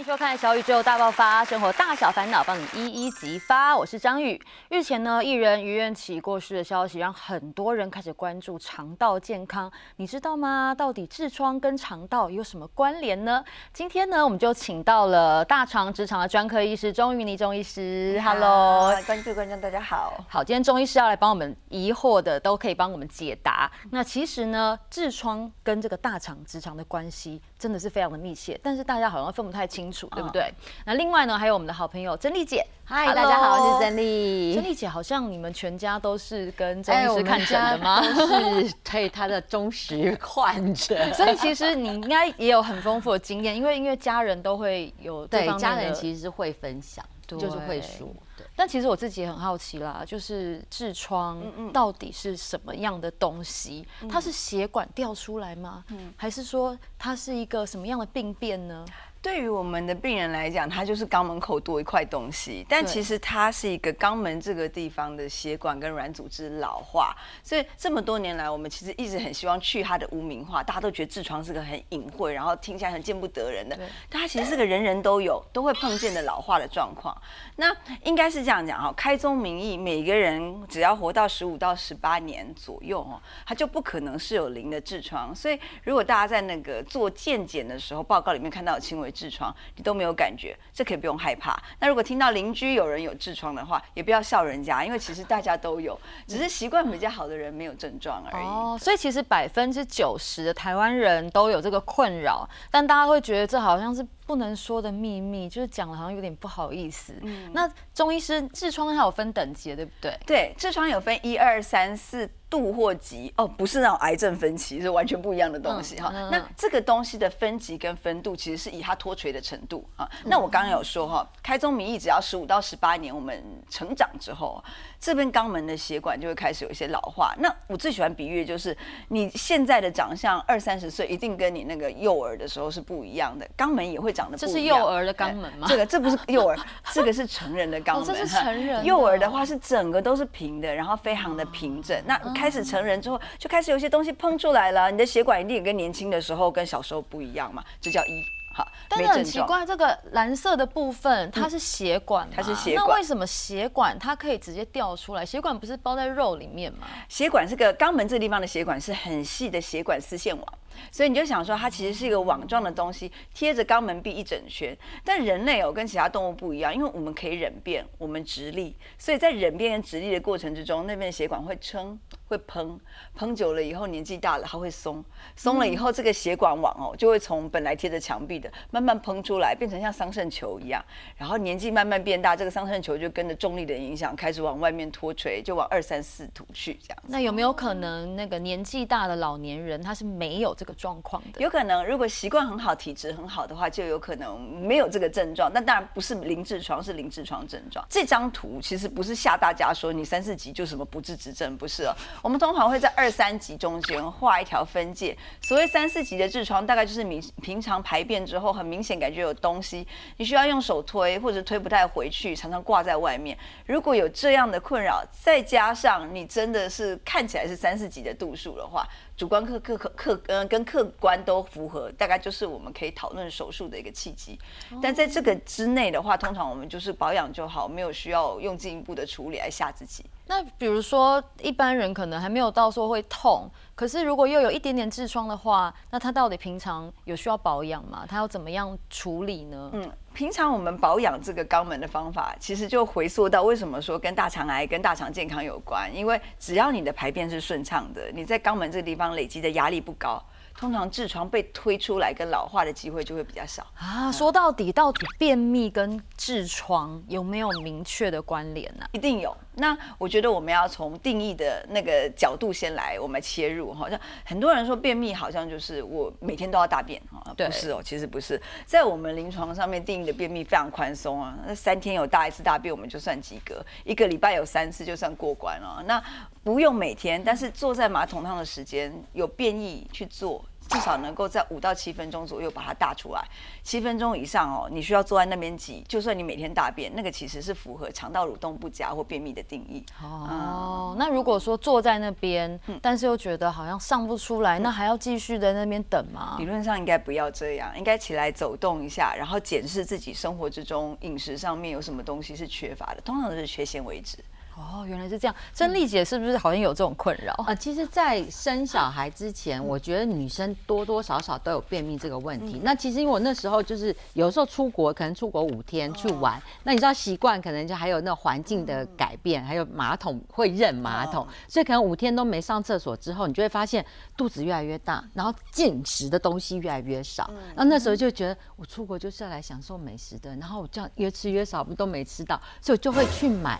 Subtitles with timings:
[0.00, 3.76] 迎收看《小宇宙大爆发》，生活大小烦恼帮你一一激发。
[3.76, 4.40] 我是张宇。
[4.70, 9.70] 日前呢，艺人于愿起过世的消息，让很多人开始关注肠道健康。
[9.96, 10.74] 你知道吗？
[10.74, 13.44] 到底痔疮跟肠道有什么关联呢？
[13.74, 18.18] 今天呢，我们就请到了大肠直肠的专科医师钟玉妮钟医师。
[18.24, 20.14] Hello，观众观众大家好。
[20.30, 23.70] 好，今天钟医师要来帮我们疑惑的，都可以帮我们解答。
[23.90, 29.89] 那其实呢，痔疮跟这个大肠直肠的关系真的是非常的密切，但是大家好像分不太清。
[29.90, 30.54] 清楚对不对？
[30.86, 34.54] 那另外呢，还有我们的好朋友曾丽姐，嗨，大家好，我是曾丽。
[34.54, 38.00] 曾丽姐好像你们全家都是跟钟医师看诊的吗？
[38.02, 48.08] 是对他的忠实患者，所以其实你应该也有很丰富的经验，因为因为家人都会有对家人其实是会分享，就是会说。
[48.56, 53.86] 但其实我自己也很好奇啦，就是痔疮到底是什么样的东西？
[54.08, 55.84] 它是血管掉出来吗？
[56.16, 58.84] 还是说它是一个什么样的病变呢？
[59.22, 70.62] 对于我们的病人来讲，它就是肛门口多一块东西，但其实它是一个肛门这个地方的血管跟软组织老化，所以这么多年来，我们其实一直很希望去它的污名化。
[70.62, 77.14] 大家都觉得痔疮是个很隐晦，然后听起来很见不得人的，但它其实是个人人都有、都会碰见的老化的状况。
[77.56, 85.34] 那应该是这样讲哈，开宗明义，每个人只要活到十五到十八年左右哦，他就不可能是有零的痔疮。
[85.34, 91.60] 所以如果大家在那个做健检的时候，报告里面看到轻微痔疮，你都没有感觉，这可以不用害怕。
[91.78, 98.44] 那如果听到邻居有人有痔疮的话，也不要笑人家，因为其实大家都有，只是习惯比较好的人没有症状而已。
[98.44, 107.12] 哦，所以其实百分之九十的台湾人都有这个困扰，但大家会觉得这好像是不能说的秘密，就是讲了好像有点不好意思。
[107.22, 110.16] 嗯，那中医师痔疮它有分等级，对不对？
[110.24, 112.30] 对，痔疮有分一二三四。
[112.50, 116.10] 度或级哦，不是那种癌症分级，是完全不一样的东西哈。
[116.32, 120.10] 那这个东西的分级跟分度，其实是以它脱垂的程度啊。
[120.24, 124.60] 那我刚刚有说哈，开宗明义，只要十五到十八年，我们成长之后，
[125.00, 127.34] 这边肛门的血管就会开始有一些老化。
[127.38, 128.76] 那我最喜欢比喻就是，
[129.08, 134.54] 你现在的长相二三十岁，一定跟你那个幼儿的时候是不一样的，肛门也会长得不一样。
[134.54, 135.66] 这是幼儿的肛门吗？
[135.68, 136.58] 这个这不是幼儿，
[136.92, 138.04] 这个是成人的肛门。
[138.04, 138.84] 这是成人。
[138.84, 141.98] 幼儿的话是整个都是平的，然后非常的平整。
[142.06, 144.90] 那开始成人之后，就开始有些东西喷出来了。
[144.90, 147.64] 你的血管一定也跟年轻的时候、跟小时候不一样嘛？
[147.80, 148.66] 这叫一好。
[148.88, 152.86] 但是很奇怪，这个蓝色的部分它是血管，它是血管。
[152.86, 155.24] 那为什么血管它可以直接掉出来？
[155.24, 156.86] 血管不是包在肉里面吗？
[157.08, 160.46] 血管这个肛门这地方的血管是很细的血管丝线网。
[160.90, 164.76] 所以你就想说，它其实是一个网状的东西，贴着肛门壁一整圈。
[165.04, 172.78] 但人类哦，跟其他动物不一样，因为我们可以忍便，我们直立，所以在忍便跟直立的过程之中，那边的血管会撑，会膨，
[173.16, 175.04] 膨久了以后，年纪大了它会松，
[175.36, 180.84] 松了以后，这个血管网哦，就会从本来贴着墙壁的，慢慢膨出来，变成像桑葚球一样。
[181.16, 186.98] 然后年纪慢慢变大，这个桑葚球就跟着重力的影响，开始往外面脱垂，就往二三四图去这样。
[187.06, 190.69] 那有没有可能，那个年纪大的老年人他是没有这个？
[190.74, 195.50] 状况的有可能，如果习惯很好、体质很好的话，就有可能没有这个症状。
[195.52, 197.84] 那当然不是零痔疮，是零痔疮症状。
[197.88, 201.94] 这张图其实不是吓大家说你三四级就什么不治之症，不是哦。
[202.22, 205.16] 我们通常会在二三级中间画一条分界。
[205.42, 209.86] 所谓三四级的痔疮，大概就是明平常排便之后很明显感觉有东西，
[210.16, 213.36] 你需要用手推或者推不太回去，常常挂在外面。
[213.66, 218.86] 如果有这样的困扰，再加上你真的是看起来是三四级的度数的话。
[219.20, 224.38] 主观客客客客嗯跟客观都符合，大概就是我们可以讨论手术的一个契机。
[224.80, 230.06] 但在这个之内的话，通常我们就是保养就好，没有需要用进一步的处理来吓自己。
[230.26, 238.06] 那比如说一般人可能还没有到说会痛，可是如果又有一点点痔疮的话，那他到底平常有需要保养吗？
[238.08, 239.68] 他要怎么样处理呢？
[239.74, 239.92] 嗯。
[240.20, 245.90] 平常我们保养这个肛门的方法，其实就回溯到为什么说跟大肠癌、跟大肠健康有关？
[245.96, 250.22] 因为只要你的排便是顺畅的，你在肛门这个地方累积的压力不高。
[250.54, 254.12] 通常痔疮被推出来跟老化的机会就会比较少啊。
[254.12, 258.84] 说到底，到底便秘跟痔疮有没有明确的关联呢？
[258.92, 259.34] 一定有。
[259.56, 263.74] 那我觉得我们要从定义的那个角度先来，我们切入。
[263.74, 268.40] 哈像很多人说便秘好像就是我每天都要大便哈，不是哦，其实不是。
[268.64, 275.82] 在我们临床上面定义的便秘非常宽松啊，那三天有大一次大便我们就算及格，一个礼拜有三次就算过关了。
[275.86, 276.02] 那
[276.42, 280.44] 不用每天，但是坐在马桶上的时间有便意去做。
[280.70, 283.22] 至少能够在五到七分钟左右把它大出来。
[283.62, 289.84] 七分钟以上哦，你需要坐在那边挤，就算你每天大便，那个其实是符合肠道蠕动不佳或便秘的定义。
[290.02, 296.36] 哦，那如果说坐在那边，但是又觉得好像上不出来，那还要继续在那边等吗？
[296.38, 304.18] 理论上应该不要这样，应该起来走动一下，然后检视自己生活之中饮食上面有什么东西是缺乏的，通常都是缺纤维质。
[304.60, 305.34] 哦，原来是这样。
[305.54, 307.54] 珍丽姐是不是好像有这种困扰啊？
[307.54, 312.60] 其实，在生小孩之前，我觉得女生多多少少都有便秘这个问题。
[312.62, 323.84] 那其实因为我那时候就是有时候出国，可能出国五天去玩，那你知道习惯可能就还有那环境的改变，还有马桶会认马桶，所以可能五天都没上厕所之后，你就会发现
[324.16, 327.30] 肚子越来越大，然后进食的东西越来越少。
[327.54, 333.58] 然后那时候就觉得我出国就是要来享受美食的，然后我这样越吃越少，不都没吃到，所以我就会去买。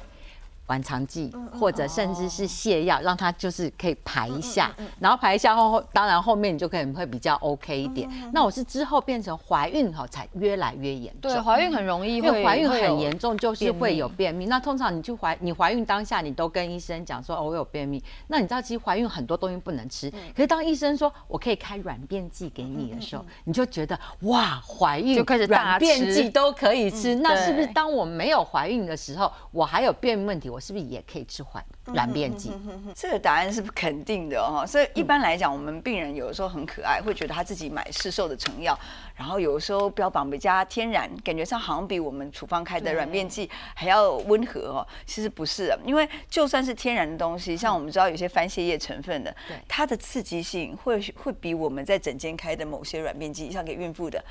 [0.70, 8.08] 缓肠剂，或者甚至是泻药，让它就是可以排一下，然后排一下后，当然后面你就可能会比较 OK 一点。
[8.32, 11.32] 那我是之后变成怀孕哈，才越来越严重。
[11.32, 14.46] 对，怀孕很容易，因为怀孕很严重，就是会有便秘。
[14.46, 18.00] 那通常你去怀，你怀孕当下，你都跟医生讲说，哦，我有便秘。
[18.28, 27.16] 那你知道，其实怀孕很多东西不能吃，可是当医生说我可以开软便剂给你的时候，你就觉得哇，怀孕就开始软便剂都可以吃。
[27.16, 32.52] 那是不是当我没有怀孕的时候，我还有便秘问题，我是不是也可以吃缓软便剂？
[32.94, 34.64] 这个答案是肯定的哦。
[34.66, 38.78] 所以一般来讲，我们病人有的时候很可爱，会觉得他自己买市售的成药，
[39.16, 44.86] 然后有的时候标榜比较天然，感觉上好像比我们处方开的软便剂还要温和哦。
[45.06, 49.34] 其实不是，因为就算是天然的东西，像我们知道有些番泻叶成分的，
[49.66, 54.22] 它的刺激性会会比我们在诊间开的某些软便剂，像给孕妇的。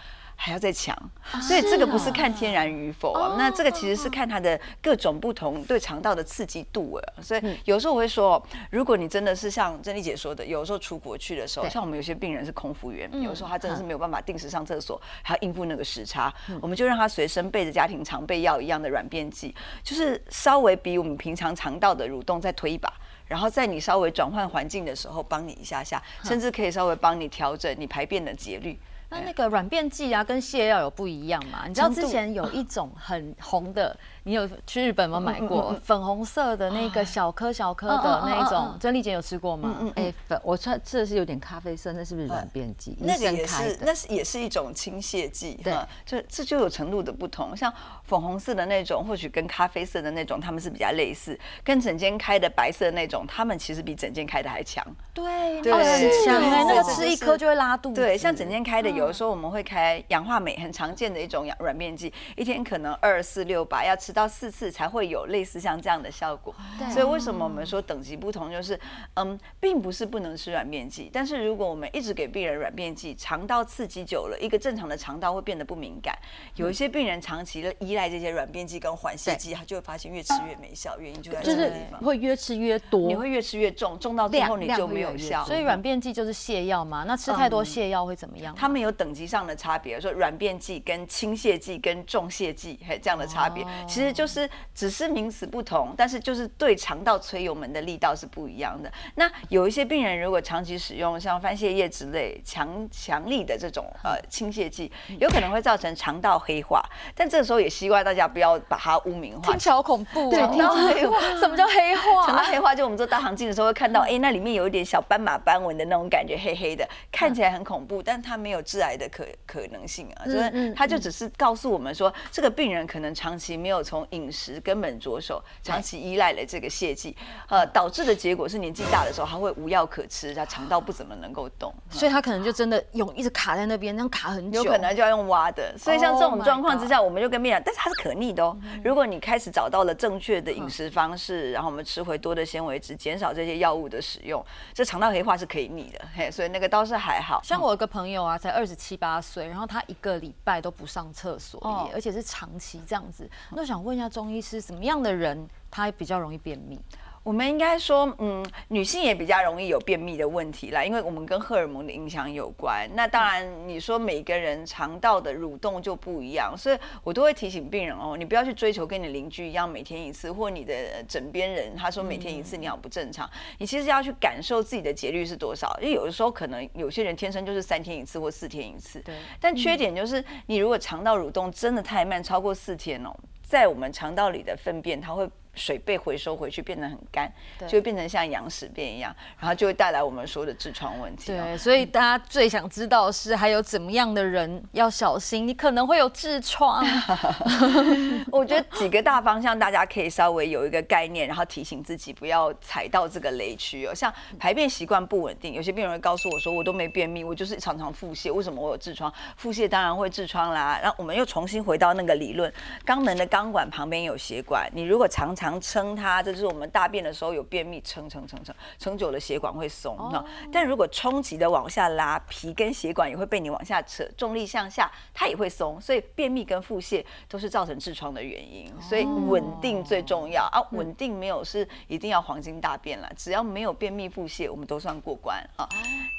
[0.41, 0.95] 还要再强，
[1.41, 7.03] 所以这个不是看天然与否啊，那这个其实是看它的各种不同对肠道的刺激度啊。
[7.21, 8.41] 所以有时候我会说，
[8.71, 19.53] 如果你真的是像珍妮姐说的，有时候出国去的时候，像我们有些病人是空服员，有时候他真的是没有办法定时上厕所，还要应付那个时差，我们就让他随身备着家庭常备药一样的软便剂，
[19.83, 22.89] 就是稍微比我们平常肠道的蠕动再推一把，
[23.27, 28.79] 然后在你稍微转换环境的时候帮你一下下，甚至可以稍微帮你调整你排便的节律。
[29.09, 31.67] 那那个软便剂啊，跟泻药有不一样嘛？
[31.67, 33.95] 你知道之前有一种很红的。
[34.23, 35.19] 你有去日本有？
[35.19, 39.77] 买过粉红色的那个小颗小颗的那种，珍丽姐有吃过吗？
[39.79, 42.95] 嗯哎，粉我吃吃的是有点咖啡色，那是不是软便剂？
[42.99, 45.59] 那个也是，那是也是一种清泻剂。
[45.63, 45.73] 对，
[46.05, 47.57] 这这就有程度的不同。
[47.57, 47.73] 像
[48.03, 51.39] 粉红色的那种，或许跟咖啡色的那种，他们是比较类似。
[51.63, 54.85] 跟整间开的白色那种，他们其实比整间开的还强。
[55.11, 57.95] 对，对，很强哎，那个吃一颗就会拉肚子。
[57.95, 64.19] 对，像整间开的，有的时候我们会开氧化镁，很常见的一种软软便剂，一天可能二四六八，要吃到。
[64.19, 66.53] 到四次才会有类似像这样的效果，
[66.91, 68.77] 所以为什么我们说等级不同，就是
[69.13, 76.13] 嗯，并不是不能吃软便剂，但是如果我们一直给病人软便剂，肠道刺激久了，一个正常的肠道会变得不敏感。
[76.55, 85.45] 有一些病人长期的依赖这些软便剂跟缓泻剂，他就会发现越吃越没效，原因就在这个地方，会越吃越多，你会越吃越重，重到最后你就没有效。
[85.45, 87.05] 所以软便剂就是泻药嘛？
[87.07, 88.53] 那吃太多泻药会怎么样？
[88.53, 94.13] 他们有等级上的差别，说软便剂跟轻泻剂跟重泻剂嘿这样的差别，其实。
[94.19, 98.91] 就是只是名词不同，但是就是对肠道催油门的力道是不一样的。
[99.15, 106.83] 那有一些病人如果长期使用像番泻叶之类强强力的这种呃清泻剂，有可能会造成肠道黑化。
[107.15, 110.29] 但这个时候也希望大家不要把它污名化，听起来好恐怖。
[110.29, 112.25] 对，肠道黑化，什么叫黑化？
[112.27, 120.25] 肠道黑化就我们做大肠镜的时候会看到，哎，那里面有一点小斑马斑纹的那种感觉，黑黑的，看起来很恐怖，但它没有致癌的可可能性啊。
[120.25, 127.15] 就是他就只是告诉我们说，这个病人可能长期没有从饮食根本着手，长期依赖了这个泻剂，
[127.49, 135.75] 呃，导致的结果是年纪大的时候，他会无药可吃，他肠道不怎么能够动，所以他可能就真的用一直卡在那边，那样卡很久，有可能就要用挖的。
[135.77, 138.57] 所以像这种状况之下，我们就跟病人，但是它是可逆的哦。
[138.83, 144.43] 如果你开始找到了正确的饮食方式，然后我们吃回多的纤维质，减少这些药物的使用，
[144.73, 145.99] 这肠道黑化是可以逆的。
[146.15, 147.41] 嘿，所以那个倒是还好。
[147.43, 151.59] 像我有个朋友啊，才二十七八岁，然后他一个礼拜都不上厕所，
[151.91, 153.27] 而且是长期这样子。
[153.49, 156.79] 那我想问一下中医师，什么样的人他比较容易便秘？
[157.23, 162.89] 我们应该说，嗯，女性也比较容易有便秘的问题啦，因为我们跟荷尔蒙的影响有关。
[162.93, 173.29] 那当然，你说每个人肠道的蠕动就不一样，所以我都会提醒病人哦，你不要去追求跟你邻居一样每天一次，或你的枕边人他说每天一次你好不正常。
[173.57, 178.99] 你其实要去感受自己的节律是多少，因为有的时候可能有些人天生就是三天一次或四天一次。
[179.01, 179.15] 对。
[179.39, 185.29] 但缺点就是，你如果肠道蠕动真的太慢，超过四天哦，在我们肠道里的粪便它会。
[185.59, 191.33] 水被回收回去，变得很干，就会变成像羊屎便一样，然后就会带来我们说的痔疮问题。
[191.33, 196.83] 对，所以大家最想知道是，还有怎么样的人要小心，你可能会有痔疮。
[198.31, 203.93] 我觉得几个大方向，大家可以稍微有一个概念，然后提醒自己不要踩到这个雷区哦。
[203.93, 209.11] 像排便习惯不稳定，有些病人会告诉我说，我都没便秘，我就是常常腹泻，为什么我有痔疮？
[209.37, 210.79] 腹泻当然会痔疮啦。
[210.81, 212.51] 然后我们又重新回到那个理论，
[212.85, 219.95] 肛门的肛管旁边有血管，你如果常常撑它，这就是我们大便的时候有便秘，撑撑撑撑撑久了血管会松。
[219.95, 225.79] 哈但如果冲击的往下拉，皮跟血管也会被你往下扯，重力向下，它也会松。
[225.79, 228.69] 所以便秘跟腹泻都是造成痔疮的原因。
[228.81, 235.65] 所以稳定最重要啊，稳定没有是一定要黄金大便了，只要没有便秘腹泻，我们都算过关啊。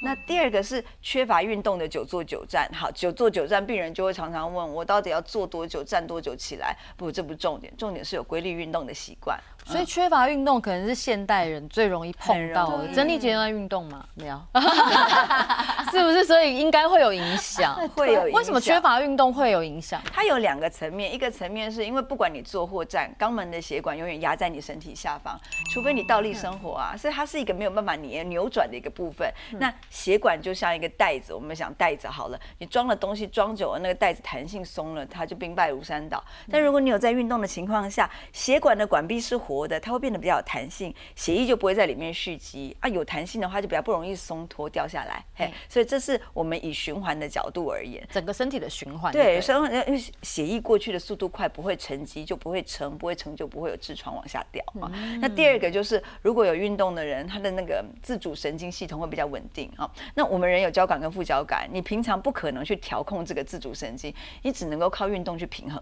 [0.01, 6.75] 那第二个是缺乏运动的久坐久站，好，久坐久站，病人就会常常问我到底要坐多久，站多久起来？
[6.97, 9.20] 不，这不是重点，重点是有规律运动的习惯。
[9.21, 9.39] qua.
[9.71, 12.93] 所以缺乏运动可能是现代人最容易碰到的。
[12.93, 14.05] 曾丽杰在运动吗？
[14.15, 14.37] 没有，
[15.91, 16.25] 是不是？
[16.25, 18.23] 所以应该会有影响， 会有。
[18.33, 20.01] 为什么缺乏运动会有影响？
[20.13, 25.39] 它有两个层面，一个层面是因为不管你坐或站，肛门的血管永远压在你身体下方，
[25.71, 29.31] 除非你倒立生活啊，所以它是一个没有办法你扭转的一个部分。
[29.51, 36.21] 那血管就像一个袋子，我们想袋子好了，你装了东西装久了，那个袋子弹性松了，它就兵败如山倒。
[36.51, 39.60] 但如果你有在运动的情况下，血管的管壁是活。
[39.61, 42.89] 活的，它会变得比较有弹性，血液就不会在里面蓄积啊。
[42.89, 45.23] 有弹性的话，就比较不容易松脱掉下来。
[45.35, 49.13] 嘿，所以这是我们以循环的角度而言，整个身体的循环。
[49.13, 54.91] 对，所以因为血液过去的速度快，不会沉积，就不会沉，不会沉就不会有痔疮往下掉啊。
[55.19, 59.89] 那第二个就是，如果有运动的人，他的那个自主神经系统会比较稳定啊。
[60.15, 65.81] 那我们人有交感跟副交感，你平常不可能去调控这个自主神经，你只能够靠运动去平衡。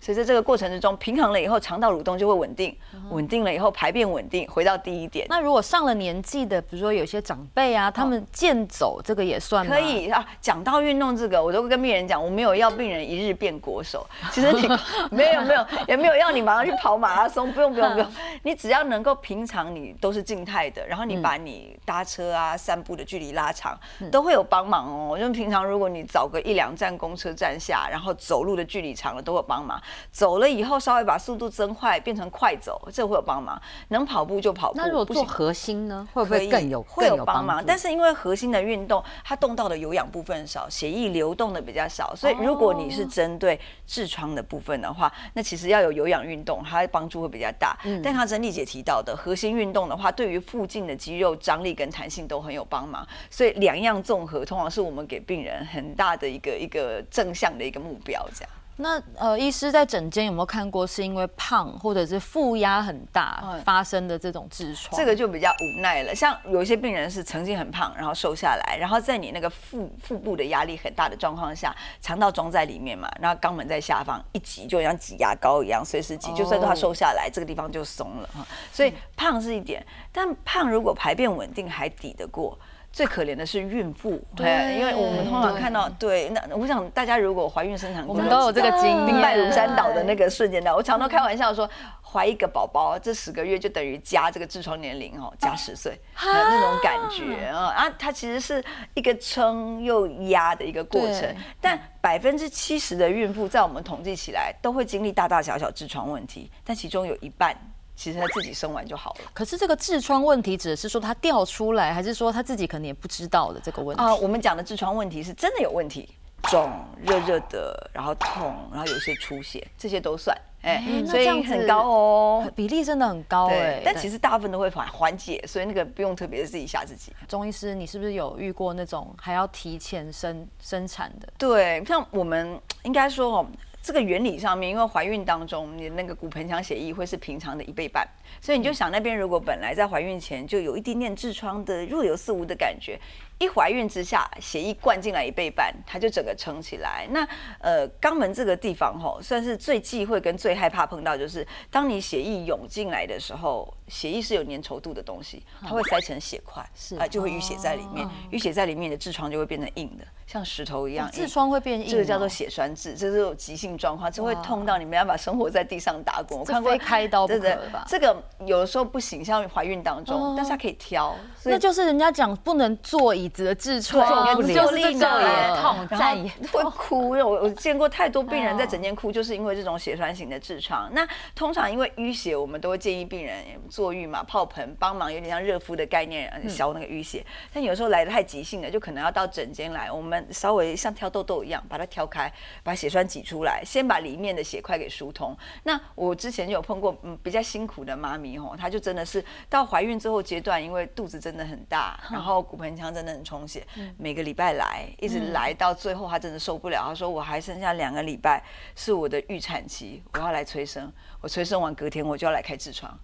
[0.00, 2.76] 所以在这个过程之中，平衡了以后，肠道蠕动就会稳定，
[3.10, 5.26] 稳定了以后，排便稳定，回到第一点。
[5.28, 10.26] 那如果上了年纪的，比如说有些长辈啊，他们健走，这个也算可以啊。
[10.40, 14.06] 讲到运动这个，我都跟病人讲，我没有要病人一日变国手。
[14.32, 14.68] 其实你
[15.14, 18.12] 没有没有，也没有要你马上去跑马拉松，不用不用不用。
[18.42, 23.78] 你只要能够平常你都是静态的，然后你把你搭车啊、散步的距离拉长，
[24.10, 25.16] 都会有帮忙哦。
[25.16, 29.59] 就平常如果你找个一两站公车站下，然后走路的距离长了，都会帮。
[29.64, 33.60] 嘛，走了以后稍微把速度增快，变成快走，这会有帮忙。
[33.88, 34.78] 能跑步就跑步。
[34.78, 37.62] 那如果做核心呢，会不会更有会有帮忙？
[37.66, 47.76] 但是因为核心的运动，它动到的有氧部分少，血液流动的比较少，所以如果你是针对痔疮的部分的话，那其实要有有氧运动，它帮助会比较大。
[48.02, 53.06] 但像珍丽姐提到的核心运动的话，对于附近的肌肉张力跟弹性都很有帮忙。
[53.30, 58.50] 所以两样综合，通常是我们给病人很大的一个一个正向的一个目标，这样。
[58.80, 64.98] 那呃，医师在诊间有没有看过是因为胖或者是负压很大发生的这种痔疮？
[64.98, 66.14] 这个就比较无奈了。
[66.14, 78.46] 像有一些病人是曾经很胖，然后瘦下来，然后在你那个腹腹部的压力很大的状况下，肠道装在里面嘛，然后肛门在下方一挤，就像挤牙膏一样，随时挤，就算他瘦下来，这个地方就松了哈。
[78.72, 82.58] 所以胖是一点，但胖如果排便稳定，还抵得过。
[82.92, 90.74] 最可怜的是孕妇，对，因为我们通常看到，对，那我想大家如果怀孕生产，我们都有这个经历，兵败如山倒的那个瞬间的。
[90.74, 91.70] 我常常开玩笑说，
[92.02, 98.62] 怀一个宝宝，这十个月就等于加这个痔疮年龄哦，加十岁，那种感觉啊啊，它其实是
[98.94, 101.32] 一个撑又压的一个过程。
[101.60, 107.56] 但百分之七十的孕妇在我们统计起来都会经历大大小小痔疮问题，但其中有一半。
[108.00, 109.30] 其实他自己生完就好了。
[109.34, 114.02] 可是这个痔疮问题，指的是说他掉出来，还是说他自己可能也不知道的这个问题？
[114.02, 116.08] 啊，我们讲的痔疮问题是真的有问题，
[116.44, 120.34] 肿、热热的，然后痛，然后有些出血，这些都算。
[120.62, 123.82] 哎，所以很高哦，比例真的很高哎。
[123.84, 127.12] 但其实大部分都会缓缓解，所以那个不用特别自己吓自己。
[127.28, 131.28] 钟医师，你是不是有遇过那种还要提前生生产的？
[131.36, 133.46] 对，像我们应该说哦。
[133.82, 138.06] 这个原理上面，因为怀孕当中，你的那个骨盆腔血液会是平常的一倍半，
[138.40, 142.98] 所以你就想那边如果本来在怀孕前就有一点点痔疮的若有似无的感觉。
[143.40, 147.06] 一怀孕之下，血液灌进来一倍半，它就整个撑起来。
[147.10, 147.26] 那
[147.58, 161.10] 呃，肛门这个地方吼，算是最忌讳跟最害怕碰到，就是当你血液涌进来的时候，血液是有粘稠度的东西，它会塞成血块，是啊，就会淤血在里面，淤血在里面的痔疮就会变成硬的，像石头一样。
[161.10, 166.38] 痔疮会变硬，这个叫做血栓痔，这是有急性状况，这会痛到你没办法生活在地上打滚。
[166.38, 167.86] 我看过开刀不可吧？
[167.88, 171.16] 这个有的时候不行，像怀孕当中，但是它可以挑。
[171.44, 177.10] 那就是人家讲不能坐以子的痔疮，不就是这坐个也痛然后站也会哭。
[177.10, 180.88] 我我见过太多病人在哦诊间哭，就是因为这种血栓型的痔疮。
[180.92, 183.36] 那通常因为淤血，我们都会建议病人
[183.68, 187.24] 坐浴嘛，泡盆帮忙，有点像热敷的概念，呃消那个淤血。
[187.52, 192.32] 但有时候来的太急性了，就可能要到诊间来，我们稍微像挑痘痘一样把它挑开，
[192.62, 195.36] 把血栓挤出来，先把里面的血块给疏通。
[195.64, 203.66] 那我之前就有碰过嗯比较辛苦的妈咪吼，她就真的是到怀孕之后阶段，因为肚子真的很大，然后骨盆腔真的很充血，
[203.98, 208.42] 每个礼拜来，一直来到最后他真的受不了，他说我还剩下两个礼拜
[208.74, 212.98] 是我的预产期，我要来催生，我催生完隔天我就要来开痔疮。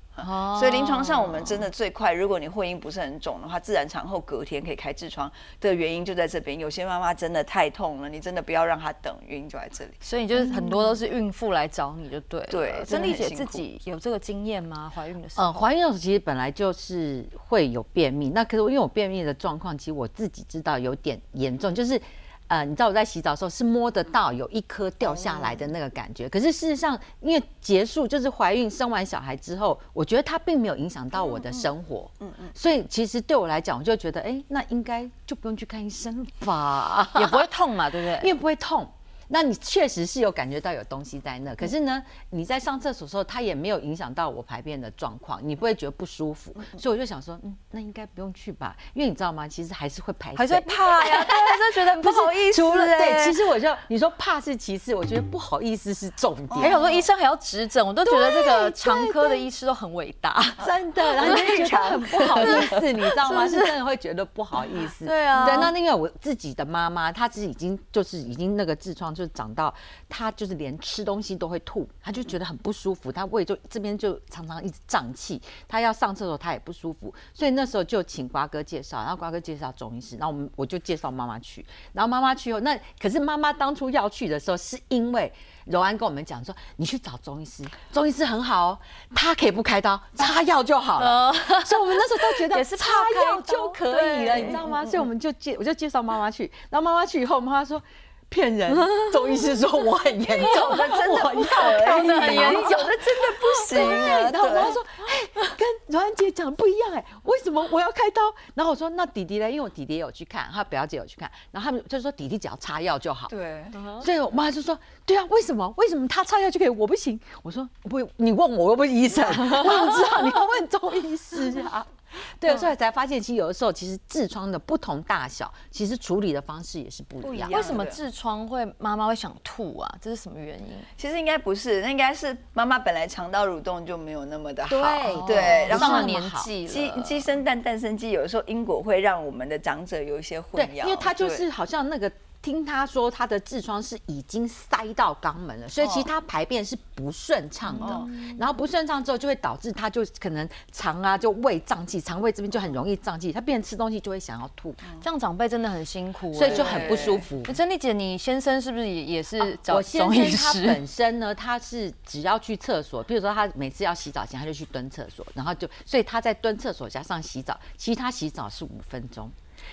[0.58, 5.30] 所以临床上我们真的最快，如果你会阴不是很肿的话，自然产后隔天可以开痔疮
[5.60, 6.58] 的原因就在这边。
[6.58, 9.90] 有些妈妈真的太痛了，你真的不要让她等，原因就在这里。
[10.00, 12.46] 所以就是很多都是孕妇来找你就对了。
[12.50, 14.90] 对真珍丽姐自己有这个经验吗？
[14.94, 15.46] 怀孕的时候？
[15.46, 22.00] 嗯，怀孕的时候其实本来就是会有便秘，那可是因为我便秘的状况，其实我自己知道有点严重，就是。
[22.48, 38.20] 呃，你知道我在洗澡的时候是摸得到有一颗掉下来的那个感觉，可是事实上，因为结束就是怀孕生完小孩之后，我觉得它并没有影响到我的生活，嗯嗯，所以其实对我来讲，我就觉得，哎，那应该就不用去看医生吧，也不会痛嘛，对不对？
[38.28, 38.88] 因为不会痛。
[39.28, 49.46] 那你确实是有感觉到有东西在那，可是呢，你在上厕所的时候，它也没有影响到我排便的状况，你不会觉得不舒服，所以我就想说，嗯，那应该不用去吧，因为你知道吗？
[49.48, 52.60] 其实还是会排水，还是会怕呀， 对，就觉得很不好意思。
[52.60, 56.60] 除了对，哎其实我就你说怕是其次，我觉得不好意思是重点。
[56.60, 60.42] 还有说医生还要指诊，我都觉得这个常科的医师都很伟大。
[60.64, 63.46] 真的，然后就觉得很不好意思，你知道吗？
[63.48, 65.04] 是真的会觉得不好意思。
[65.06, 69.72] 对啊对，那因为我自己的妈妈，她其实已经就是已经那个痔疮就长到，
[70.08, 85.32] 他就是连吃东西都会吐，他就觉得很不舒服，他胃就这边就常常一直胀气，他要上厕所他也不舒服，所以那时候就请瓜哥介绍，然后瓜哥介绍中医师，然后我们我就介绍妈妈去，然后妈妈去后，那可是妈妈当初要去的时候，是因为
[85.64, 88.78] 柔安跟我们讲说，你去找中医师，中医师很好哦，
[89.14, 91.32] 他可以不开刀，擦药就好了。
[91.64, 92.86] 所以我们那时候都觉得也 是擦
[93.24, 94.84] 药就可以了，你知道吗？
[94.84, 97.82] 所以我们就介我就介绍妈妈去，然后妈妈去以后，妈妈说。
[98.28, 98.76] 骗人！
[99.12, 104.30] 中医师说我很严重，的 真的要可以，开刀有的真的不行 啊。
[104.30, 108.22] 然后我妈说：“哎，跟柔安姐讲不一样哎，为什么我要开刀？”
[108.54, 109.50] 然后我说：“那弟弟呢？
[109.50, 113.64] 因为我弟弟也有去看，他表姐有去看，然后他们就说弟弟只要擦药就好。”对，
[114.04, 115.72] 所以我妈就说：“对啊，为什么？
[115.76, 120.22] 为什么他擦药就可以，我不行？”我说：“不，你问我，我又不是医生， 我怎么知道？
[120.22, 121.86] 你要问中医师啊。”
[122.40, 127.50] 对，所以才发现，其实有的时候，其实痔疮的不同大小，其实处理的方式也是不一样。
[127.50, 129.94] 为什么痔疮会妈妈会想吐啊？
[130.00, 130.66] 这是什么原因？
[130.96, 142.10] 其实应该不是，那应该是妈妈本来肠道蠕动就没有那么的好，对对，然后上了年纪鸡了，鸡生蛋，蛋生鸡，有的时候因果会让我们的长者有一些混，淆，因为他就是好像那个。
[142.46, 148.06] 听他说，他的痔疮是已经塞到肛门了，所以其实他排便是不顺畅的。
[148.38, 157.42] 然后不顺畅之后，就会导致他就可能肠啊就胃胀气，肠胃这边就很容易胀气，他变成吃东西就会想要吐，这样长辈真的很辛苦欸，所以就很不舒服。
[157.48, 160.66] 那珍妮姐，你先生是不是也也是找我先中医生他师？
[160.66, 169.28] 本身呢，他是只要去厕所，比如说他每次要洗澡前，他就去蹲厕所，然后就所以他在蹲厕所加上洗澡，其实他洗澡是五分钟，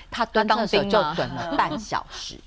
[0.09, 2.39] 他蹲厕所就蹲了半小时。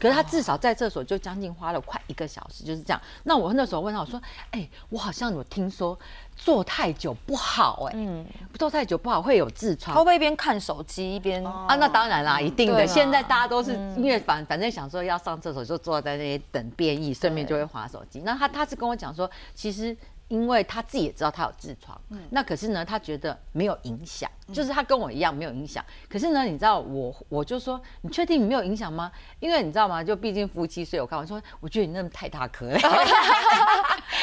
[0.00, 3.00] 可是他至少在厕所就将近花了快一个小时，就是这样。
[3.24, 4.20] 那我那时候问他，我说
[4.52, 5.98] ：“哎、我好像有听说
[6.34, 10.16] 坐太久不好、哎，嗯，坐太久不好会有痔疮他会。
[10.16, 11.44] 一边看手机一边？
[11.46, 12.86] 啊，那当然啦，一定的。
[12.86, 18.20] 现在大家都是因为反反正想说要上厕所，就坐在那里等便意，顺便就会划手机。
[18.20, 19.96] 那他他是跟我讲说，其实
[20.30, 25.84] 因为他自己也知道他有痔疮，嗯那可是呢，他觉得没有影响，就是他跟我一样没有影响。
[26.08, 29.10] 可是呢，你知道我我就说，你确定你没有影响吗？
[29.40, 30.02] 因为你知道吗？
[30.04, 32.78] 就毕竟夫妻，所以我看我说，我觉得你那么太大颗了。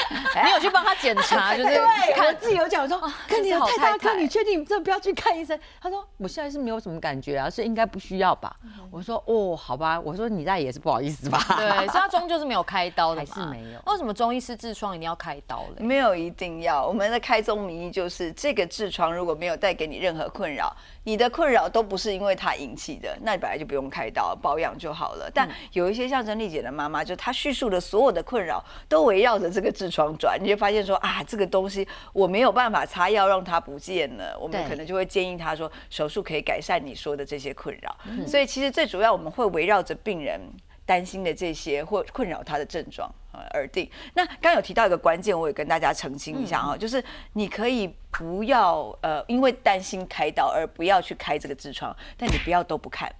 [0.45, 1.75] 你有去帮他检查， 就是
[2.15, 5.59] 看自己有讲，我说看你太大颗，你确定你真的不要去看医生？
[5.81, 8.55] 他说我现在是没有什么感觉啊，所以应该不需要吧。
[8.89, 11.43] 我说哦，好吧，我说你那也是不好意思吧？
[11.57, 15.83] 对，所以他终究是没有开刀的嘛，还是没有那为什么中医师痔疮一定要开刀嘞？
[15.83, 25.29] 没有一定要，我们的开宗明义就是，这个痔疮如果没有带给你任何困扰，你的困扰都不是因为它引起的，那你本来就不用开刀，保养就好了。
[25.33, 37.95] 但有一些像珍丽姐的妈妈，就她叙述的所有的困扰都围绕着这个痔疮转，你就发现说啊，这个东西我没有办法擦药让它不见了，我们可能就会建议她说手术可以改善你说的这些困扰。
[38.25, 40.39] 所以其实最主要我们会围绕着病人。
[40.87, 43.87] 担心的这些或困扰他的症状呃而定。
[44.15, 53.13] 那刚刚有提到一个关键，我也跟大家澄清一下啊、就是你可以不要呃因为担心开刀而不要去开这个痔疮，但你不要都不看。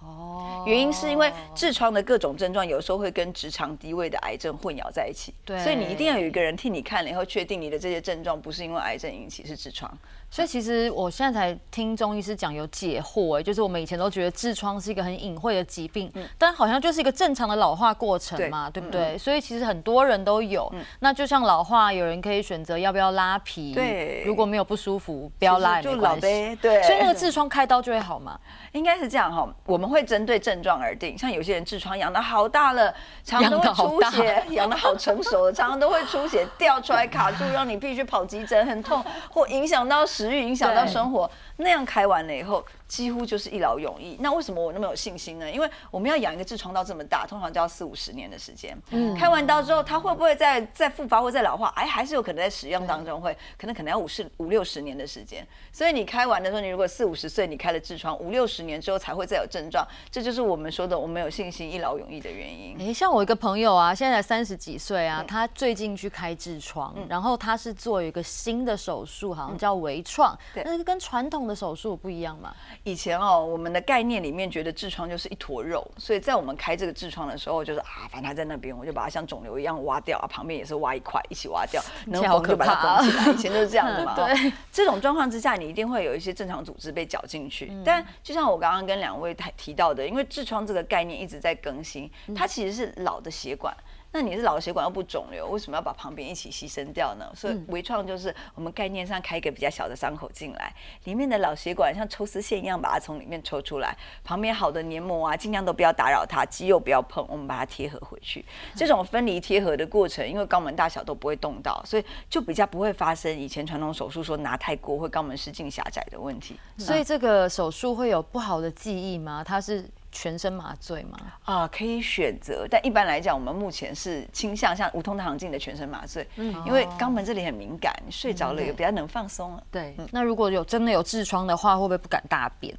[0.00, 9.92] 哦，原因是因为痔疮的各种症状有时候会跟直肠低位的癌症混淆在一起，对所以你一定要有一个人替你看了以后，确定你的这些症状不是因为癌症引起，是痔疮。
[10.30, 19.16] 所以其实我现在才听中医师讲有解惑，哎，就是我们以前都觉得痔疮是一个很隐晦的疾病，但好像就是一个正常的老化过程嘛，对不对？
[19.16, 20.70] 所以其实很多人都有。
[21.00, 26.56] 那就像老化，有人可以选择要不要拉皮，对如果没有不舒服，不要拉也没关系。
[26.60, 26.82] 对。
[26.82, 28.38] 所以那个 痔疮开刀就会好吗？
[28.72, 31.16] 应该是这样哈，我们会针对症状而定。
[31.16, 41.30] 像有些人痔疮养的好大了，常常都会出血，养的好成熟了，常常都会出血掉出来卡住，让你必须跑急诊，很痛，或影响到食欲，影响到生活。
[41.58, 44.16] 那样开完了以后，几乎就是一劳永逸。
[44.20, 45.50] 那为什么我那么有信心呢？
[45.50, 48.76] 因为我们要养一个痔疮到这么大，通常就要四五十年的时间。
[48.90, 51.68] 嗯，开完刀之后，它会不会再再复发或再老化？
[51.74, 55.46] 哎，还是有可能在使用当中会，可能可能要五十五六十年的时间。
[55.72, 62.76] 所以你开完的时候，你如果四五十岁，你开了痔疮，五六十年之后才会再有症状，这就是我们说的我们有信心一劳永逸的原因。
[62.78, 72.54] 哎，像我一个朋友啊，现在才三十几岁啊，他最近去开痔疮，然后他是做一个新的手术，好像叫微创，对那个跟传统的手术不一样嘛？
[72.84, 83.32] 以前哦，我们的概念里面觉得痔疮就是一坨肉，所以在我们开这个痔疮的时候，就是啊，反正它在那边，我就把它像肿瘤一样挖掉，啊，旁边也是挖一块一起挖掉， 能好可缝就把它怕缝起来。
[83.32, 84.14] 以前就是这样的嘛。
[84.16, 87.72] 对哦，这种状况之下，你一定会有一些正常组织被搅进去。
[87.84, 93.74] 但就像我刚刚跟两位提提到的，因为痔疮这个概念一直在更新，它其实是老的血管。
[94.10, 97.30] 那你是老血管又不肿瘤，为什么要把旁边一起牺牲掉呢？
[97.34, 103.94] 所以微创就是我们概念上开一个比较小的伤口进来，里面的老血管像抽丝线一样把它从里面抽出来，
[104.24, 108.44] 旁边好的黏膜啊，尽量都不要打扰它，肌肉不要碰，我们把它贴合回去。
[108.74, 116.58] 这种分离贴合的过程，因为肛门大小都不会动到，所以就比较不会发生以前传统手术说拿太过会肛门失禁狭窄的问题。
[116.78, 119.44] 所以这个手术会有不好的记忆吗？
[119.44, 121.18] 它是全身麻醉吗？
[121.44, 129.62] 啊，可以选择，但一般来讲，我们目前是倾向像无痛糖镜的全身麻醉，嗯因为肛门这里很敏感，你睡着了也比较能放松了。
[129.70, 132.76] 对，那如果有真的有痔疮的话，会不会不敢大便？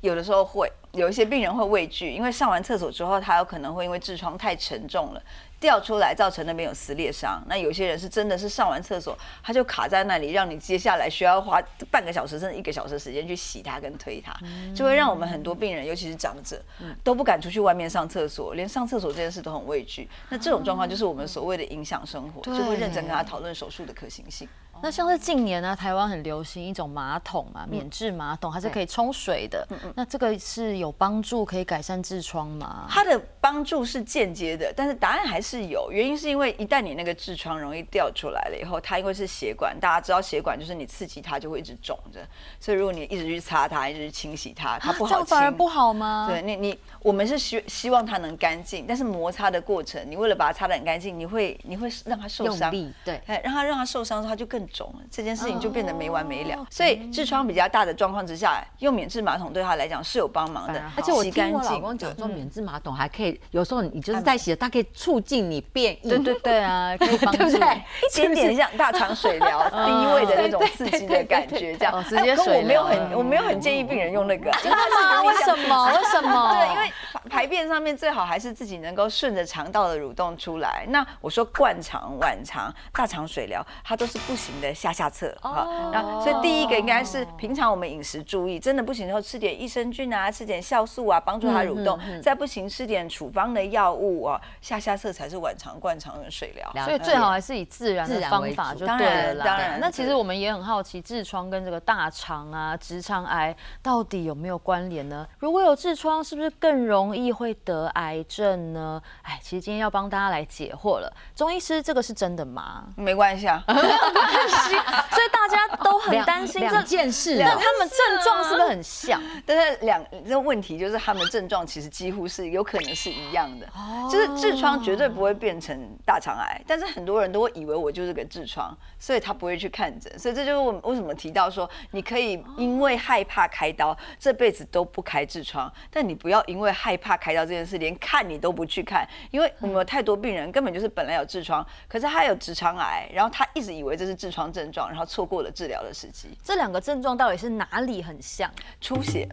[0.00, 5.22] 有的时候会有一些病人会畏惧，因为上完厕所之后，他有可能会因为痔疮太沉重了
[5.58, 7.42] 掉出来，造成那边有撕裂伤。
[7.46, 14.36] 那有些人是真的是上完厕所，他就卡在那里，让你接下来需要花半个小时甚至一个小时时间去洗它跟推它，
[14.74, 16.60] 就会让我们很多病人，尤其是长者，
[17.02, 20.08] 都不敢出去外面上厕所，连上厕所这件事都很畏惧。
[20.28, 24.48] 那这种状况就是我们所谓的影响生活，就会认真跟他讨论手术的可行性。
[24.82, 29.66] 那像是近年呢，台湾很流行一种马桶嘛，免治马桶，它是可以冲水的。
[29.94, 32.86] 那这个是有帮助，可以改善痔疮吗？
[32.86, 35.88] 它的帮助是间接的，但是答案还是有。
[35.92, 42.18] 原因是因为一旦你那个痔疮容易掉出来了以后，它因为是血管，大家知道血管就是你刺激它就会一直肿着，
[42.58, 45.36] 所以如果你一直去擦它，一直去清洗它，它不啊这好清。
[45.36, 46.26] 样反而不好吗？
[46.28, 52.68] 对你，你我们是希希望它能干净，但是摩擦的过程，你为了把它擦得很干净，你会你会让它受伤，
[53.04, 56.66] 对，哎，让它让它受伤之后，它就更肿了，这件事情就变得没完没哦了。
[56.68, 66.08] 所以痔疮比较大的状况之下，用免治马桶对他来讲是有帮忙的而且我洗听我干净老公讲说，免治马桶还可以，有时候你就是在洗的，它可以促进你变异。
[66.08, 67.38] 对对对啊， 可以帮助。
[67.38, 67.82] 对不对？
[68.10, 75.22] 一点点像大肠水疗 第一位的那种刺激的感觉，这样哦直接水疗我没有很，我没有很建议病人用那个，真真的吗？
[75.22, 75.86] 为什么？
[75.92, 76.54] 为什么？
[76.54, 76.92] 对，因为
[77.28, 80.84] 排排便上面最好还是自己能够顺着肠道的蠕动出来。
[80.88, 85.66] 那我说灌肠、晚肠、大肠水疗，它都是不行的下下策啊。
[85.92, 91.98] 那，所以第一个应该是平常我们饮食注意，真的不行的时候吃点益生菌啊，吃点酵素啊，帮助它蠕动。
[92.22, 96.84] 再不行吃点处方的药物啊，下下策才是晚肠、灌肠的水疗。
[96.84, 105.26] 所以最好还是以自然的自然方法就当对了当然那其实我们也很好奇，痔疮跟这个大肠啊、直肠癌到底有没有关联呢？
[105.38, 109.02] 如果有痔疮，是不是更容易会得癌症呢？
[109.22, 111.12] 哎，其实今天要帮大家来解惑了。
[111.34, 112.84] 中医师，这个是真的吗？
[112.96, 114.70] 没关系啊，没关系
[115.10, 117.58] 所以大家都很担心这两件事那哦。
[117.60, 119.20] 他们症状是不是很像？
[119.44, 123.66] 但是两这个问题就是他们症状其实几乎是有可能是一样的，
[124.10, 146.28] 就是痔疮绝对不会变成大肠癌，但是很多人都会以为我就是个痔疮，所以他不会去看诊，所以这就是我们为什么提到说你可以因为害怕开刀，这辈子都不开痔疮，但你不要因为害怕开刀这件事连看你都不去看，因为我们有太多病人根本就是本来有痔疮，可是他有直肠癌，然后他一直以为这是痔疮症状，然后错过了治疗的时机。
[146.42, 148.50] 这两个症状到底是哪里很像？
[148.80, 149.28] 出血。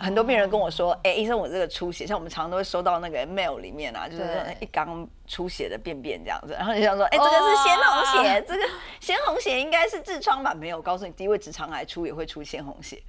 [0.00, 8.62] 很多病人跟我说：“哎、医生，我这个出血，像我们常常都会收到那个 mail 里面啊，就是对一缸出血的便便这样子，然后你想说，哎、这个是鲜红血，这个
[8.98, 10.54] 鲜红血应该是痔疮吧？
[10.54, 13.02] 没有，我告诉你，第一位直肠癌出也会出鲜红血。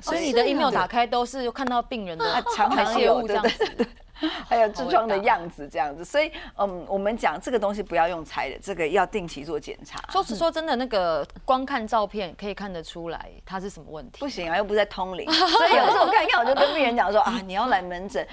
[0.00, 3.86] 所以你的 email 打开都是看到病人的肠排泄常有物这样子。
[4.48, 10.00] 还有痔疮的样子这样子，所以嗯，我们讲这个东西不要用猜的，这个要定期做检查。
[10.10, 14.20] 说实说真的，那个光看照片可以看得出来它是什么问题。
[14.20, 18.26] 不行啊，又不是在通灵， 所以有时候我看一看，我就跟病人讲说啊， 你要来门诊。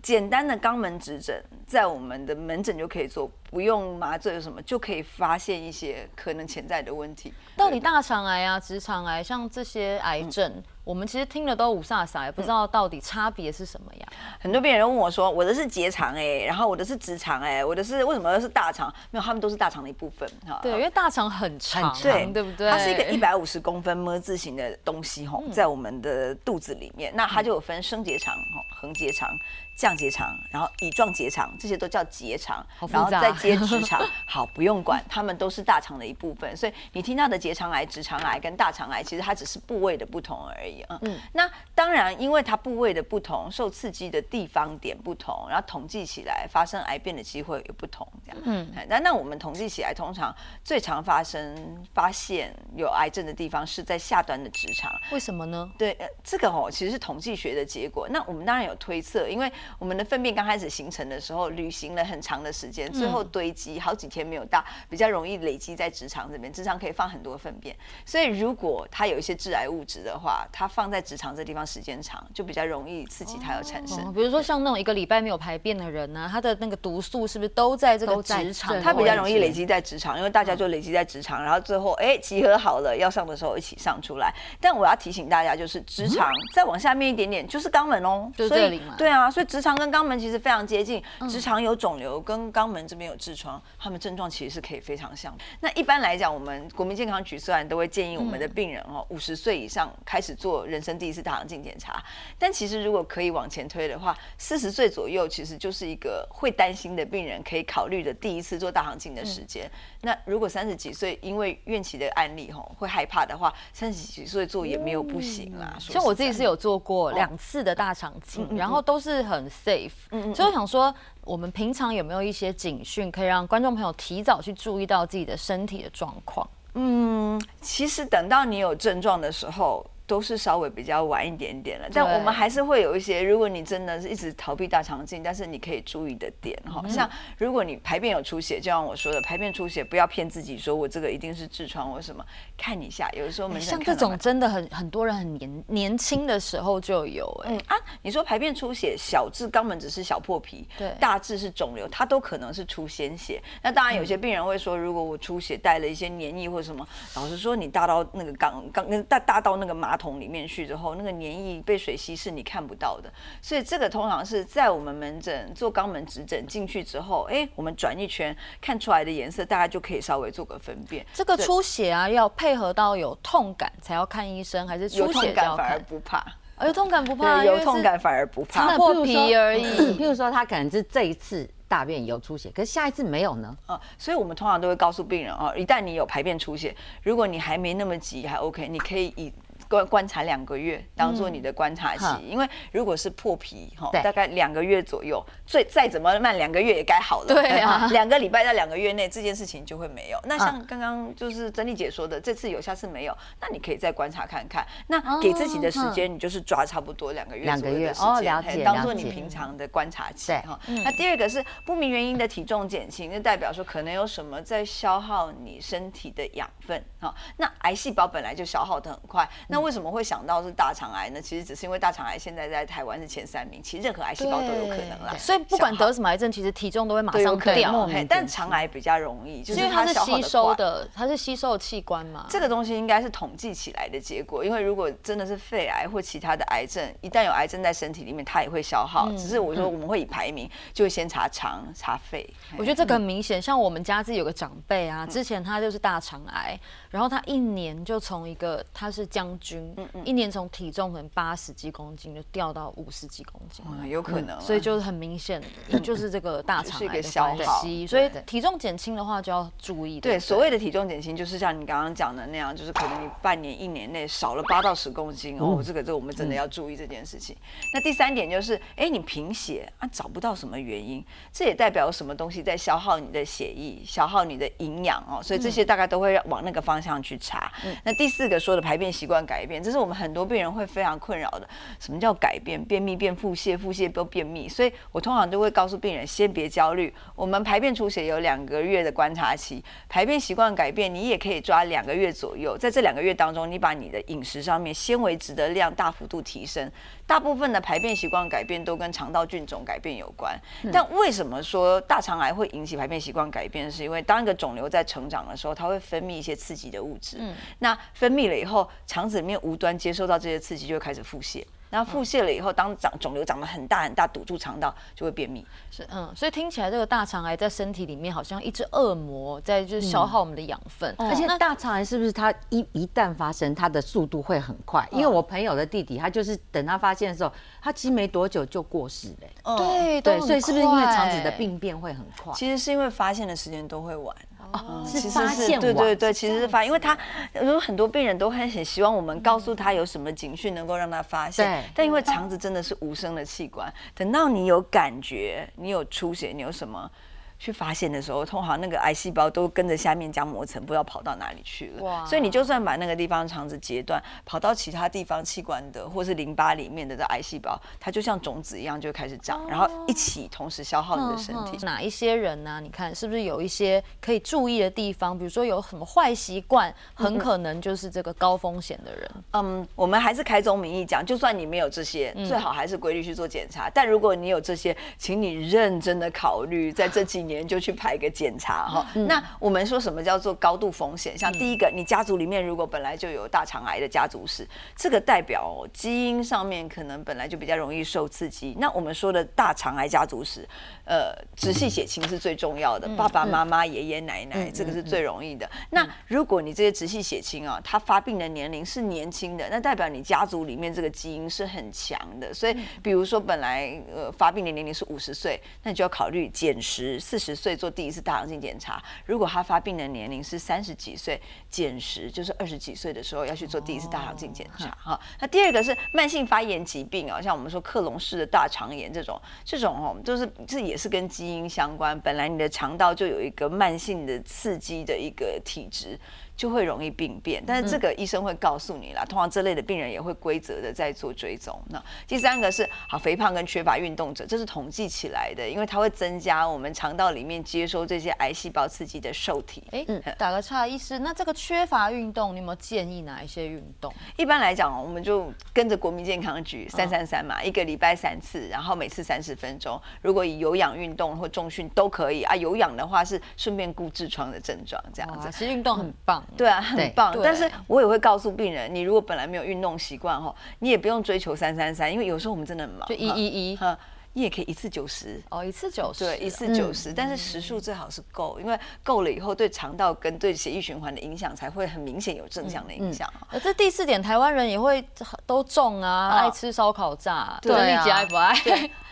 [0.00, 7.32] 简单的肛门指诊，在我们的门诊就可以做，不用麻醉什么，就可以发现一些可能潜在的问题。
[7.56, 14.06] 到底大肠癌啊、直肠癌，像这些癌症，我们其实听了都五煞煞，也不知道到底差别是什么呀？
[14.38, 18.92] 很多病人问我说：“我的是结肠哎，然后我的是直肠哎，我的是为什么是大肠？
[19.10, 20.60] 没有，他们都是大肠的一部分哈。
[20.62, 22.70] 对，因为大肠很长，对对不对？
[22.70, 29.36] 它是一个一百五十公分么字形的东西吼，在我们的肚子里面，那它就有分升结肠哈、横结肠。
[29.78, 34.00] 降结肠，然后乙状结肠，这些都叫结肠，然后再接直肠。
[34.26, 36.56] 好，不用管，他们都是大肠的一部分。
[36.56, 40.98] 所以你听到的结肠癌、直肠癌跟大肠癌，其实它只是部位的不同而已啊。
[41.02, 48.06] 嗯，那当然，因为它部位的不同，受刺激的地方点不同，然后统计起来发生癌变的机会也不同。
[48.26, 54.90] 这样，嗯，那那我们统计起来，通常最常发生发现有癌症的地方是在下端的直肠。
[55.10, 55.70] 为什么呢？
[55.78, 58.08] 对，这个哦，其实是统计学的结果。
[58.10, 66.52] 那我们当然有推测，因为我们的粪便刚开始形成的时候，旅行了很长的时间，最后堆积好几天没有大，比较容易累积在直肠这边。
[66.52, 74.12] 直肠可以放很多粪便，所以如果它有一些致癌物质的话，它放在直肠这地方时间长，就比较容易刺激它有产生。
[74.12, 78.80] 比如说像那种一个礼拜没有排便的人呢，他的那个毒素是不是都在这个直肠？
[78.82, 84.32] 它比较容易累积在直肠，因为大家就累积在直肠，然后最后哎集合好了要上的时候一起上出来。
[84.60, 88.94] 但我要提醒大家，就是直肠再往下面一点点就是肛门哦，就这里嘛。
[88.96, 95.36] 对啊，所以直肠跟肛门其实非常接近，直肠有肿瘤，跟肛门这边有痔疮，他们症状其实是可以非常像。
[95.60, 102.02] 那一般来讲，我们国民健康局虽然都会建议我们的病人哦，五十岁以上开始做人生第一次大肠镜检查，
[102.38, 109.70] 但其实如果可以往前推的话，四十岁左右其实就是一个会担心的病人可以考虑的第一次做大肠镜的时间。
[110.02, 115.76] 那如果三十几岁因为孕期的案例吼会害怕的话，三十几岁做也没有不行啦。
[115.80, 119.90] 像我自己是有做过两次的大肠镜，然后都是很 safe。
[120.34, 120.94] 所以我想说，
[121.28, 126.48] 我们平常有没有一些警讯，可以让观众朋友提早去注意到自己的身体的状况？
[126.72, 129.84] 嗯，其实等到你有症状的时候。
[130.08, 133.22] 都是稍微比较晚一点点了，但我们还是会有一些。
[133.22, 142.24] 如果你真的是一直逃避大肠镜，但是你可以注意的点哈，像如果你排便有出血，就像我说的，排便出血不要骗自己说我这个一定是痔疮或什么，
[142.56, 147.54] 看一下，有的时候门像这种真的很很多人很年年轻的时候就有哎。
[147.66, 153.42] 啊，你说排便出血，小痔肛门只是小破皮，对，大致是肿瘤，它都可能是出鲜血。
[153.62, 163.12] 那当然有些病人会说，如果我出血带了一些黏液或什么，老实说你大到那个肛肛大大到那个马桶里面去之后，那个粘液被水稀释，你看不到的。
[163.42, 171.04] 所以这个通常是在我们门诊做肛门指诊进去之后，哎，我们转一圈看出来的颜色，大家就可以稍微做个分辨。
[171.12, 176.24] 这个出血啊，要配合到有痛感才要看医生，还是有痛感反而不怕？
[176.64, 179.96] 有痛感不怕，有痛感反而不怕，破皮而已。
[179.96, 183.56] 譬如说他可能是这一次大便有出血，可是下一次没有呢？
[183.66, 189.32] 啊，所以我们通常都会告诉病人啊，一旦你有排便出血，如果你还没那么急，还 OK，你可以以。
[189.68, 197.34] 观观察两个月，当做你的观察期，因为如果是破皮哈，大概两个月左右，最再怎么慢，两个月也该好了。
[197.34, 200.18] 对啊， 两个礼拜到两个月内，这件事情就会没有。
[200.24, 204.66] 那像刚刚就是珍妮姐说的，这次有，下次没有，那你可以再观察看看。
[204.86, 210.58] 那给自己的时间，你就是抓差不多两个月两个月哦，了解，当做你平常的观察期哈。
[210.84, 217.14] 那第二个是不明原因的体重减轻，就代表说可能有什么在消耗你身体的养分哈。
[217.36, 221.20] 那癌细胞本来就消耗的很快，那那为什么会想到是大肠癌呢？
[221.20, 225.16] 其实只是因为大肠癌现在在台湾是前三名，其实任何癌细胞都有可能啦。
[225.18, 227.88] 所以不管得什么癌症，其实体重都会马上掉。
[228.08, 232.24] 但肠癌比较容易，就是因为它是吸收的，它是吸收的器官嘛。
[232.30, 239.10] 这个东西应该是统计起来的结果，因为如果真的是肺癌或其他的癌症，一旦有癌症在身体里面，它也会消耗。
[239.16, 242.24] 只是我说我们会以排名，就会先查肠、查肺。
[242.56, 246.56] 我觉得这个很明显，像我们家自己有个长辈啊，之前他就是大肠癌，
[246.90, 249.47] 然后他一年就从一个他是将军。
[249.56, 255.42] 嗯嗯，一年从体重可能八十几公斤就掉到五十几公斤，有可能，所以就是很明显，
[255.82, 257.62] 就是这个大肠癌的消耗。
[257.86, 260.00] 所以体重减轻的话就要注意。
[260.00, 267.34] 对，所谓的体重减轻，就是像你刚刚讲的那样，就是可能你半年、一年内少了八到十公斤哦，这个这个我们真的要注意这件事情。
[267.72, 277.50] 那第三点就是，哎，你贫血啊，找不到什么原因，这也代表什么东西在消耗你的血液，消耗你的营养哦，所以这些大概都会往那个方向去查。
[277.82, 279.37] 那第四个说的排便习惯改。
[279.38, 281.48] 改变，这是我们很多病人会非常困扰的。
[281.78, 282.60] 什么叫改变？
[282.64, 284.48] 便秘变腹泻，腹泻都便秘。
[284.48, 286.92] 所以我通常都会告诉病人，先别焦虑。
[287.14, 292.58] 我们排便出血有两个月的观察期，排便习惯改变，你也可以抓两个月左右。
[292.58, 296.68] 在这两个月当中，你把你的饮食上面纤维质的量大幅度提升。
[297.08, 300.38] 大部分的排便习惯改变都跟肠道菌种改变有关。
[300.70, 303.72] 但为什么说大肠癌会引起排便习惯改变？
[303.72, 307.16] 是因为当一个肿瘤在成长的时候，它会分泌一些刺激的物质。
[307.18, 311.42] 嗯，那分泌了以后，肠子里面无端接收到这些刺激，就会开始腹泻。
[311.70, 315.46] 然后腹泻了以后，当长肿瘤长得很大很大，堵住肠道，就会便秘。
[315.70, 320.94] 是，嗯，所以听起来这个大肠癌在身体里面好像一只恶魔在就是消耗我们的养分。
[320.98, 324.86] 而且大肠癌是不是它一一旦发生，它的速度会很快？
[324.90, 329.56] 因为我朋友的弟弟，他就是等他发现的时候，他其实没多久就过世了。
[329.56, 332.32] 对对，所以是不是因为肠子的病变会很快？
[332.34, 334.14] 其实是因为发现的时间都会晚。
[334.52, 336.96] 哦，是发现对对对，其实是发，因为他
[337.34, 346.90] 有很多病人都很很希望我们告诉他有什么警讯能够让他发现，但因为肠子真的是无声的器官，等到你有感觉，你有出血，你有什么？
[347.38, 351.84] 去发现的时候，通常那个癌细胞都跟着下面浆膜层，不知道跑到哪里去了。
[351.84, 352.04] 哇！
[352.04, 361.64] 所以你就算把那个地方肠子截断，跑到其他地方器官的，或是淋巴里面的这癌细胞，它就像种子一样就开始长，然后一起同时消耗你的身体。
[361.64, 362.60] 哪一些人呢？
[362.60, 365.16] 你看是不是有一些可以注意的地方？
[365.16, 369.10] 比如说有什么坏习惯，很可能就是这个高风险的人。
[369.34, 373.70] 嗯，我们还是开宗明义讲，就算你没有这些，最好还是规律去做检查。
[373.70, 377.27] 但如果你有这些，请你认真的考虑在这几。
[377.28, 378.86] 年就去排个检查哈。
[379.06, 381.16] 那我们说什么叫做高度风险？
[381.16, 388.56] 像第一个，你家族里面如果本来就有大肠癌的家族史，这个代表基因上面可能本来就比较容易受刺激。
[388.58, 390.48] 那我们说的大肠癌家族史，
[390.86, 395.48] 呃，直系血亲是最重要的，爸爸妈妈、爷爷奶奶，这个是最容易的。
[395.68, 402.32] 那如果你这些直系血亲啊，他发病的年龄是年轻的，那代表你家族里面这个基因是很强的。
[402.32, 407.17] 所以，比如说本来呃发病的年龄是五十岁，那你就要考虑减十四。
[407.18, 415.00] 十岁做第一次大肠镜检查，如果他发病的年龄是三十几岁，减十就是二十几岁的时候要去做第一次大肠镜检查哈。
[415.20, 425.98] 那第二个是慢性发炎疾病啊，像我们说克隆式的大肠炎这种，这种哦，就是这也是跟基因相关，本来你的肠道就有一个慢性的刺激的一个体质。
[426.38, 429.04] 就会容易病变，但是这个医生会告诉你啦。
[429.04, 431.60] 通常这类的病人也会规则的在做追踪。
[431.68, 439.62] 那第三个是好肥胖跟缺乏运动者，这是统计起来的，因为它会增加我们肠道里面接收这些癌细胞刺激的受体。
[439.72, 439.84] 哎，
[440.16, 443.92] 打个岔，医师，那这个缺乏运动，你有没有建议哪一些运动？
[444.16, 449.76] 一般来讲，我们就跟着国民健康局三三三嘛，一个礼拜三次，然后每次三十分钟。
[450.00, 452.34] 如果以有氧运动或重训都可以啊。
[452.38, 455.28] 有氧的话是顺便顾痔疮的症状这样子。
[455.32, 456.22] 其实运动很棒。
[456.36, 457.16] 对啊，很棒。
[457.22, 462.88] 但是我也会告诉病人，你如果本来没有运动习惯哈，你也不用追求三三三，因为有时候我们真的很忙。
[462.88, 463.76] 就一一一哈，
[464.12, 466.92] 你也可以一次九十哦，一次九十，对，一次九十。
[466.92, 473.38] 但是时数最好是够，因为够了以后，对肠道跟对血液循环的影响才会很明显有正向的影响啊。
[473.42, 474.84] 这第四点，台湾人也会
[475.26, 478.34] 都重啊，爱吃烧烤炸，对，丽姐爱不爱？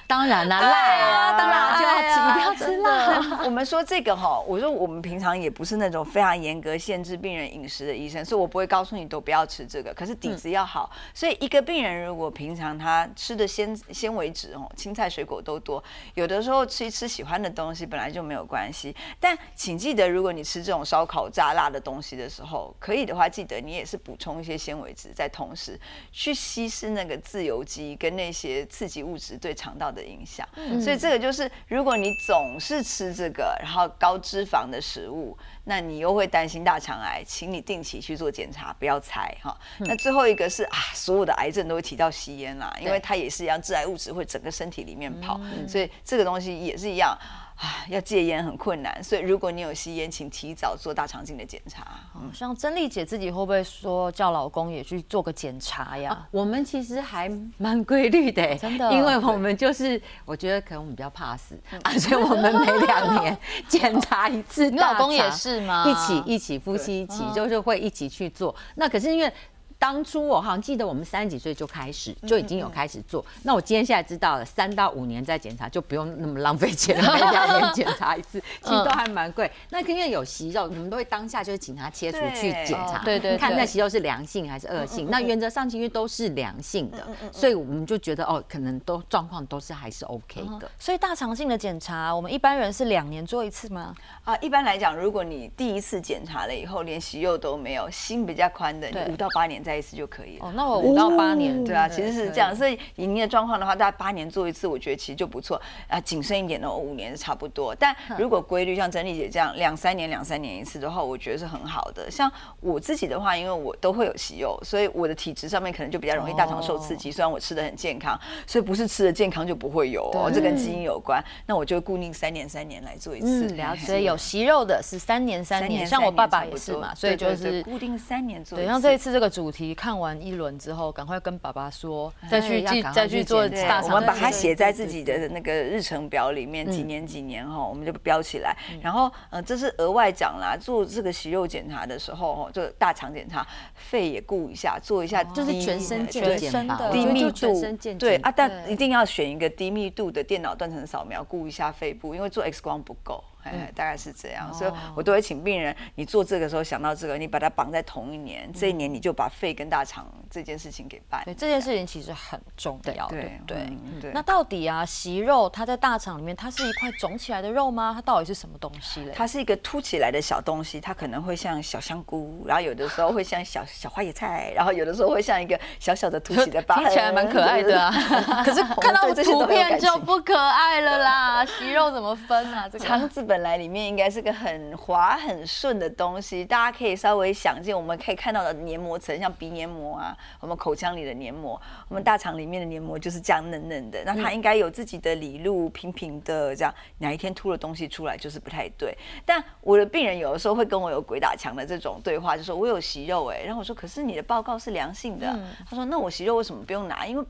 [0.06, 3.42] 当然啦，辣啊，当然就要吃，一定要吃辣。
[3.44, 9.92] 我们说这个哈，我说我们平常也不是那种非常严格限制病人饮食的医生，所以我不会告诉你都不要吃这个。
[9.92, 15.82] 可是底子要好，所以一个病人如果平常他吃的纤纤维质哦，青菜水果都多，
[16.14, 18.94] 有的时候吃一吃喜欢的东西本来就没有关系。
[19.18, 25.76] 但请记得，如果你吃这种烧烤炸辣的东西的时候，可以的话，记得你也是补充一些纤维质，在同时
[26.12, 29.92] 去稀释那个自由基跟那些刺激物质对肠道。
[29.96, 30.46] 的影响，
[30.80, 39.58] 所以这个就是，如果你总是吃这个，然后高脂肪的食物，那你又会担心大肠癌，请你定期去做检查，不要猜哈。
[39.78, 47.18] 那最后一个是啊，所有的癌症都会提到吸烟啦，因为它也是一样，致癌物质会整个身体里面跑，所以这个东西也是一样。
[47.56, 51.86] 啊，要戒烟很困难，所以如果你有吸烟，请提早做大肠镜的检查。
[52.14, 56.26] 嗯，像珍丽姐自己会不会说叫老公也去做个检查呀？
[56.30, 63.36] 我们其实还蛮规律的，真的，因为我们就是我觉得可能我们比较怕死，而且我们每两年
[63.68, 64.70] 检查一次。
[64.70, 65.86] 你老公也是吗？
[65.86, 68.54] 一起一起夫妻一起就是会一起去做。
[68.74, 69.32] 那可是因为。
[69.78, 79.50] 当初我好像记得我们三十几岁就开始就已经有开始做，那我今天现在知道了，三到五年再检查就不用那么浪费钱了， 每两年检查一次，其实都还蛮贵。
[79.68, 85.08] 那因为有息肉，你们都会当下就是请他切除去检查，对对，看那息肉是良性还是恶性。
[85.10, 90.70] 那原则上其实都是良性的，所以我们就觉得哦，可能都状况都是还是 OK 的。
[90.78, 93.94] 所以大肠性的检查，我们一般人是两年做一次吗？
[94.24, 99.65] 啊，一般来讲，如果你第一次检查了以后连息肉都没有，心比较宽的，你五到八年。
[99.66, 100.46] 再一次就可以了。
[100.46, 106.00] 哦，那我五到八年，对啊，其实是这样，所以以您的状况的话，大概八年做一次，我觉得其实就不错啊。
[106.00, 107.74] 谨慎一点的，五年是差不多。
[107.74, 112.08] 但如果规律像珍丽姐这样两三年、两三年一次的话，我觉得是很好的。
[112.08, 117.10] 像我自己的话，因为我都会有息肉，所以我的体质上面可能就比较容易大肠受刺激。
[117.10, 121.22] 虽然我吃的很健康，所以不是吃的健康就不会有哦，这跟基因有关。
[121.46, 123.46] 那我就固定三年、三年来做一次。
[123.46, 133.40] 嗯了解所以 有息肉的是三年三年，像我爸爸也是嘛，所以就是固定三年做一对，像这一次这个主题看完一轮之后，赶快跟爸爸说，再去继要赶快去再去做
[133.84, 138.54] 我们把它写在自己的那个日程表里面，几年几年哈，我们就标起来。
[138.82, 147.62] 然后呃，这是额外讲啦，做这个息肉检查的时候哈，就大肠检查，肺也顾一下，做一下就是全身全身的低密度
[147.98, 153.24] 对啊，但一定要选一个低密度的电脑断层扫描，顾一下肺部，因为做 X 光不够。
[153.46, 161.22] 哎，大概是这样，所以我都会请病人，你做这个时候想到这个，你把它绑在同一年，这一年你就把肺跟大肠这件事情给办。
[161.24, 164.10] 对这件事情其实很重要，对对不对？
[164.12, 167.92] 那到底啊，息肉它在大肠里面，它是一块肿起来的肉吗？
[167.94, 169.12] 它到底是什么东西嘞？
[169.14, 177.90] 它是一个凸起来的小东西，它可能会像小香菇，然后有的时候会像小小花椰菜，然后有的时候会像一个小小的凸起的疤痕， 听起来蛮可爱的啊，
[178.44, 181.44] 可是看到 图片就不可爱了啦。
[181.44, 182.68] 息肉怎么分啊？
[182.68, 194.02] 这个肠子本来里面应该是个很滑很顺的东西，大家可以稍微想见，我们可以看到的黏膜层，像鼻黏膜啊，我们口腔里的黏膜，我们大肠里面的黏膜就是这样嫩嫩的。
[194.04, 196.74] 那它应该有自己的理路，平平的这样。
[196.98, 198.96] 哪一天凸了东西出来，就是不太对。
[199.24, 207.06] 但我的病人有的时候会跟我有鬼打墙的这种对话，就说我有息肉哎、然后我说可是你的报告是良性的啊、他说那我息肉为什么不用拿？
[207.06, 207.24] 因为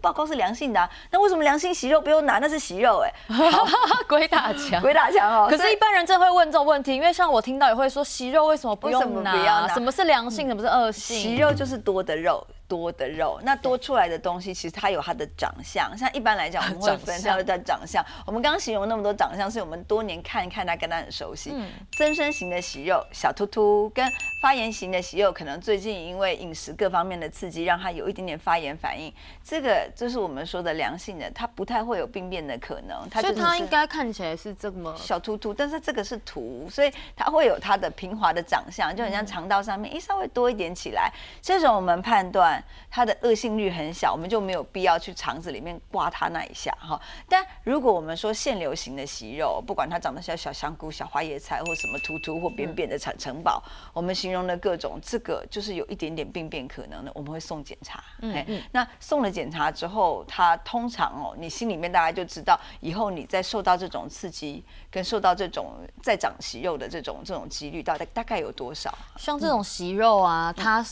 [0.00, 2.38] 报告是良性的、啊，那为什么良性息肉不用拿？
[2.38, 3.12] 那是息肉哎、
[4.08, 4.80] 鬼打墙。
[4.82, 5.46] 鬼打墙哦。
[5.48, 11.16] 可是，一般人真的会问这种问题，因为像我听到也会说息肉为什么不用拿什么是良性，什么是恶性？
[11.16, 12.46] 息肉就是多的肉。
[12.68, 15.96] 多的肉，那多出来的东西，其实它有它的长相。
[15.96, 18.04] 像一般来讲，我们会 分它的长相。
[18.26, 21.54] 我们刚刚形容那么多长相，是我们多年看一看它，跟它很熟悉。
[21.96, 24.06] 增生型的息肉，小突突，跟
[24.42, 29.12] 发炎型的息肉，可能最近因为饮食各方面的刺激，让它有一点点发炎反应。
[29.42, 33.08] 这个就是我们说的良性的，它不太会有病变的可能。
[33.10, 41.10] 它所以它应该看起来是这么小突突，但是这个是凸，所以它会有它的平滑的长相，就很像肠道上面，诶，稍微多一点起来。
[41.40, 42.57] 这种我们判断
[42.90, 47.00] 它的恶性率很小，我们就没有必要去肠子里面刮它那一下哈。
[47.28, 58.02] 但如果我们说腺瘤型的息肉，不管它长得像小香菇、小花椰菜或什么突突或扁扁的城城堡，我们形容的各种，这个就是有一点点病变可能的，我们会送检查。
[58.20, 68.92] 嗯，那送了检查之后，它通常哦，你心里面大概就知道，以后你再受到这种刺激，跟受到这种再长息肉的这种这种几率，大概大概有多少？
[69.16, 70.84] 像这种息肉啊，它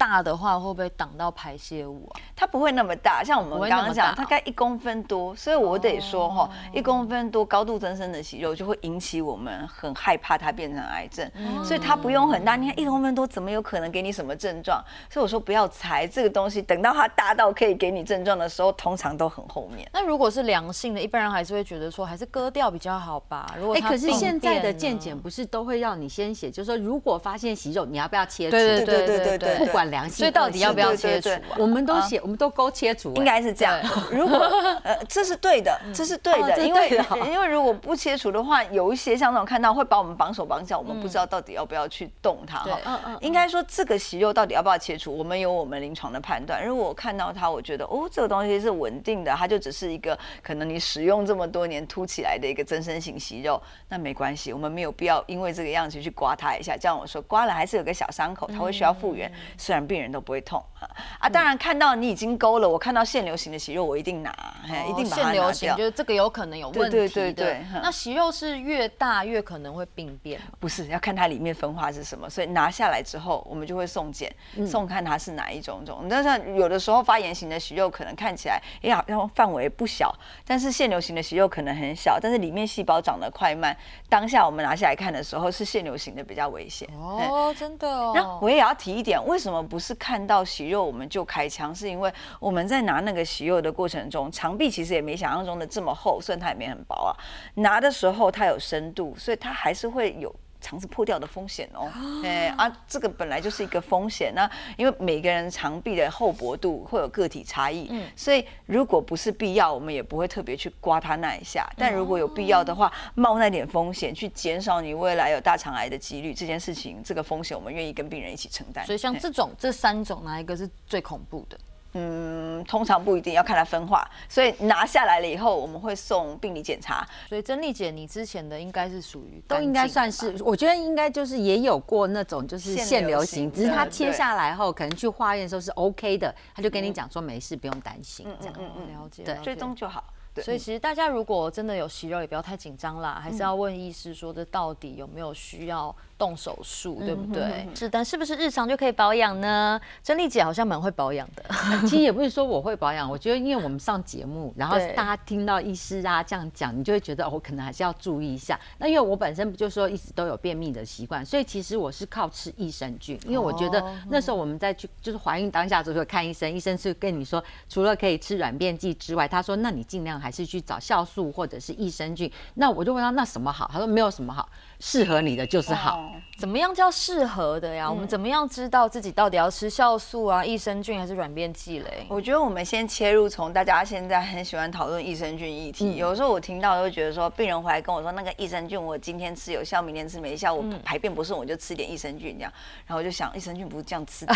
[0.00, 2.16] 大的话会不会挡到排泄物啊？
[2.34, 12.56] 它不会那么大，像我们刚刚讲，大大概一公分多，所以我得说哈，哦一公分多高度增生的息肉就会引起我们很害怕它变成癌症，嗯所以它不用很大。
[12.56, 14.82] 你看一公分多，怎么有可能给你什么症状？
[15.10, 19.86] 所以我说不要猜这个东西，等到它大到可以给你症状的时候，通常都很后面。
[19.92, 23.54] 那如果是良性的，一般人还是会觉得说，还是割掉比较好吧。
[23.58, 28.52] 如果哎，它可是现在的健检不是都会让你先写，就是说如果发现息肉，你要不要切除？
[28.52, 31.56] 对对对对对对对，对对不管良性，所以到底要不要切除啊？
[31.58, 33.78] 我们都写，我们都勾切除，应该是这样。
[34.10, 34.38] 如果
[34.82, 36.88] 呃，这是对的，这是对的，哦因为
[37.32, 42.78] 因为如果不切除的话，有一些像那种看到会把我们绑手绑脚，我们不知道到底要不要去动它哈。
[42.84, 46.64] 嗯嗯应该说这个息肉到底要不要切除，我们有我们临床的判断。
[46.64, 56.76] 如果我看到它，我觉得哦，这个东西是稳定的，它就只是一个可能你使用这么多年凸起来的一个增生型息肉，那没关系，我们没有必要因为这个样子去刮它一下。
[56.76, 60.88] 这样我说刮了还是有个小伤口，它会需要复原，虽然病人都不会痛啊。
[61.18, 64.34] 啊，当然看到你已经勾了，我看到腺瘤型的息肉，我一定拿，
[64.66, 65.84] 嘿一定把它拿掉腺瘤型，掉就。
[65.84, 67.14] 是这个有可能有问题对的。
[67.14, 70.40] 对对对嗯那息肉是越大越可能会病变。
[70.58, 76.06] 不是要看它里面分化是什么，所以拿下来之后，我们就会送检，嗯送看它是哪一种种。
[76.08, 80.14] 但是有的时候发炎型的息肉可能看起来，哎好像范围不小，
[80.46, 83.76] 但是腺瘤型的息肉可能很小，但是里面细胞长得快慢，
[84.08, 86.88] 当下我们拿下来看的时候，是腺瘤型的比较危险。
[86.92, 88.12] 嗯哦，真的哦。
[88.14, 91.72] 那我也要提一点，为什么不是看到息肉我们就开枪？
[91.72, 97.14] 是因为我们在拿那个息肉的过程中，肠壁其实也没想象中的这么厚，虽然它也没很薄啊。
[97.54, 100.34] 拿的时候它有深度，所以它还是会有。
[100.60, 101.90] 肠子破掉的风险哦。
[102.24, 104.32] 哎啊，这个本来就是一个风险。
[104.34, 111.68] 那因为每个人肠壁的厚薄度会有个体差异，嗯所以如果不是必要，我们也不会特别去刮它那一下。
[111.76, 118.84] 但如果有必要的话，冒那点风险去减少你未来有大肠癌的几率，这件事情这个风险我们愿意跟病人一起承担。
[118.84, 121.58] 所以像这种这三种，哪一个是最恐怖的？
[121.92, 127.06] 嗯，通常不一定要看它分化，所以拿下来了以后，我们会送病理检查。
[127.28, 138.54] 所以珍丽姐，你之前的应该是属于都应该算是，我觉得应该就是也有过那种就是腺瘤型，只是它切下来后，可能去化验的时候是 OK 的，他就跟你讲说没事，不用担心，这样。
[138.54, 140.04] 了解，对，追踪就好。
[140.36, 147.66] 所以其实大家如果真的有息肉，也不要太紧张啦，还是要问医师说这到底有没有需要动手术，对不对？
[147.74, 149.80] 是，但是不是日常就可以保养呢？
[150.02, 151.42] 珍丽姐好像蛮会保养的。
[151.88, 158.60] 其实也不是说我会保养，我觉得因为我们上节目，然后大家听到医师啊这样讲，你就会觉得我可能还是要注意一下。
[158.76, 163.18] 那因为我本身不就说一直都有便秘的习惯，所以其实我是靠吃益生菌。
[163.24, 172.30] 因为我觉得那时候我们在去就是怀孕当下的时候看医生，医生是跟你说除了可以吃软便剂之外，他说那你尽量还是去找酵素或者是益生菌。
[172.54, 173.70] 那我就问他那什么好？
[173.72, 174.48] 他说没有什么好，
[174.80, 176.12] 适合你的就是好。
[176.38, 177.90] 怎么样叫适合的呀？
[177.90, 182.06] 我们怎么样知道自己到底要吃酵素啊、益生菌还是软便剂嘞？
[182.08, 185.96] 我觉得我们先切入从大家现在很喜欢讨论益生菌议题。
[185.96, 192.50] 有时候我听到都觉得说，病人回来跟我说那个益生菌我今天吃有效，明天吃没效，我排便不顺我就吃点益生菌这样。
[192.86, 194.34] 然后我就想，益生菌不是这样吃的。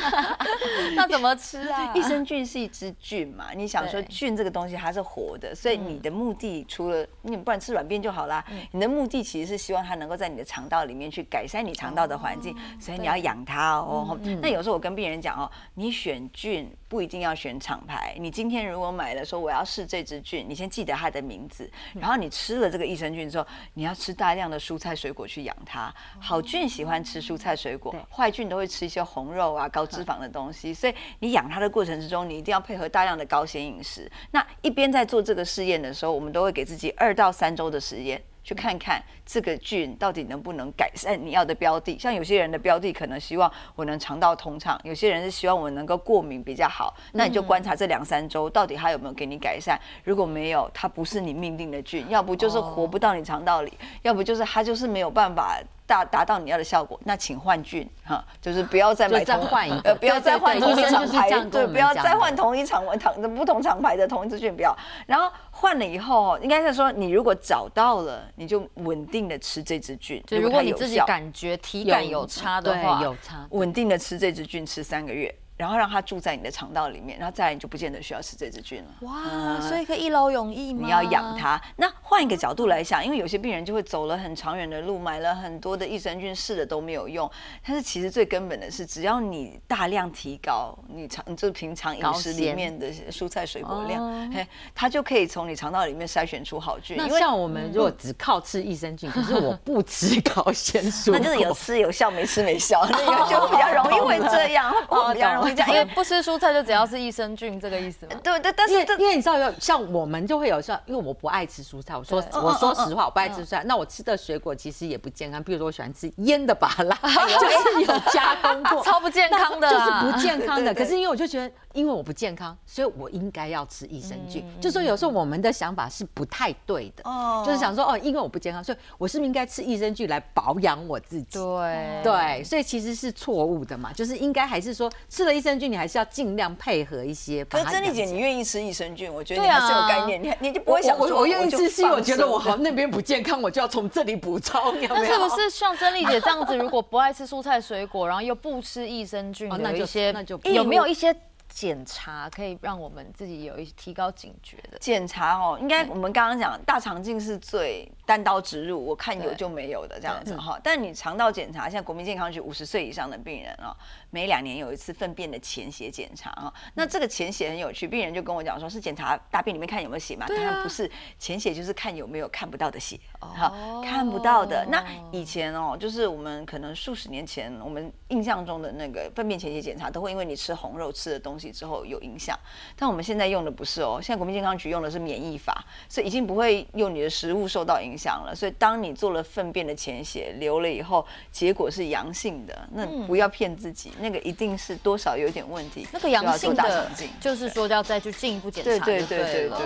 [0.96, 1.92] 那怎么吃啊？
[1.94, 3.48] 益生菌是一支菌嘛？
[3.54, 8.42] 你想说菌这个东西它是活的，所以你的目的除了你不然吃软便就好啦。
[8.70, 14.18] 你的目的其实是希望它能够在你的肠道里面去改善你肠道的环境，所以你要养它哦。
[14.42, 18.14] 那有时候我跟病人讲哦，你选菌不一定要选厂牌。
[18.18, 25.92] 你今天如果买了说我要试这支菌，你先记得它的名字，然后你吃了这个益生菌之后，你要吃大量的蔬菜水果去养它。
[26.20, 30.74] 好菌喜欢吃蔬菜水果，坏菌都会吃一些红肉啊、高脂肪的东西。
[30.74, 34.10] 所以你养它的过程之中，你一定要配合大量的高纤饮食。
[34.30, 38.22] 那一边在做这个试验的时候，我们都会给自己二到三周的实验。
[38.44, 49.80] 去看看这个菌到底能不能改善你要的标的，像有些人的标的可能希望我能肠道通畅，有些人是希望我能够过敏比较好，那你就观察这两三周到底它有没有给你改善。
[50.04, 53.72] 如果没有，它不是你命定的菌，要不就是活不到你肠道里，
[54.02, 55.58] 要不就是它就是没有办法。
[55.86, 64.76] 达达到你要的效果，那请换菌哈，就是不要再买再换一个，不要再换同一厂牌，对，不要再换同一厂厂的不同厂牌的同一支菌，不要。
[65.06, 70.22] 然后换了以后，应该是说你如果找到了，你就稳定的吃这支菌。
[70.26, 75.34] 就如果你自己感觉体感有差的话，有差，稳定的吃这支菌吃三个月。
[75.56, 78.90] 然后让它住在你的肠道里面，然后再来你就不见得需要吃这支菌了。
[79.00, 80.80] 哇，所以可以一劳永逸吗？
[80.84, 81.60] 你要养它。
[81.76, 87.30] 那换一个角度来想，因为有些病人就会走了很长远的路，买了很多的益生菌试了都没有用。
[87.64, 94.44] 但是其实最根本的是，只要你大量提高你常就平常饮食里面的蔬菜水果量，嘿，
[94.74, 96.96] 它就可以从你肠道里面筛选出好菌。
[96.96, 104.74] 那像我们如果只靠吃益生菌，可是我不吃高纤素那就是有吃有效，没吃没效，那个就比较容易会这样，
[105.14, 105.43] 比较容易。
[105.48, 108.12] 因为不吃蔬菜就只要是益生菌这个意思吗？
[108.22, 113.62] 对对，但是因为你知道，有像我们就会有像，因为我不爱吃蔬菜，我说我说实话，我不爱吃蔬菜。
[113.64, 120.72] 那我吃的水果其实也不健康，比如说我喜欢吃腌的芭拉，就是有加工过， 超不健康的，就是不健康的。
[120.74, 124.44] 可是因为我就觉得，因为我不健康，所以我应该要吃益生菌。
[124.60, 127.02] 就说有时候我们的想法是不太对的，
[127.44, 131.38] 就是想说哦，因为我不健康，所以我是不是应该吃益生菌来保养我自己？
[131.38, 137.44] 对对，所以其实是错误的嘛，就是应该还是说吃了益生菌，你还是要尽量配合一些。
[137.46, 144.74] 可是珍妮姐，你愿意吃益生菌，我觉得你还是有概念，你你就不会想说，我愿意吃，是我觉得我好那边不健康，我就要从这里补充。
[144.88, 151.14] 那是不是像珍妮姐这样子，如果不爱吃蔬菜水果，然后又不吃益生菌 的一些，那就有没有一些？
[151.52, 160.58] 检查可以让我们自己有一提高警觉的检查哦，应该我们刚刚讲大肠镜是最单刀直入，我看有就没有的这样子哈。
[160.62, 163.74] 但你肠道检查，像国民健康局五十岁以上的病人啊，
[164.10, 166.52] 每两年有一次粪便的潜血检查啊。
[166.74, 170.26] 那这个潜血很有趣，病人就跟我讲说，是检查大便里面看有没有血嘛？
[170.26, 173.52] 当然不是，潜血就是看有没有看不到的血，哈
[173.84, 174.66] 看不到的。
[174.66, 181.44] 那以前哦，就是我们可能数十年前，我们印象中的那个粪便潜血检查，都会因为你吃红肉吃的东西。
[181.54, 182.36] 之后有影响，
[182.74, 188.34] 但我们现在用的不是哦，现在国民健康局用的是免疫法，所以已经不会用你的食物受到影响了。
[188.34, 195.86] 所以当你做了粪便的潜血流了以后，结果是阳性的，那不要骗自己，那个一定是多少有点问题。
[195.92, 196.90] 那个阳性的，
[197.20, 198.70] 就是说要再去进一步检查。
[198.70, 199.58] 对对对对对。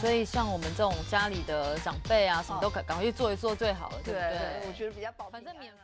[0.00, 4.68] 所以像我们这种家里的长辈啊，什么都赶赶快去做一做最好了，对不对？
[4.68, 5.30] 我觉得比较保。
[5.30, 5.83] 反正免费一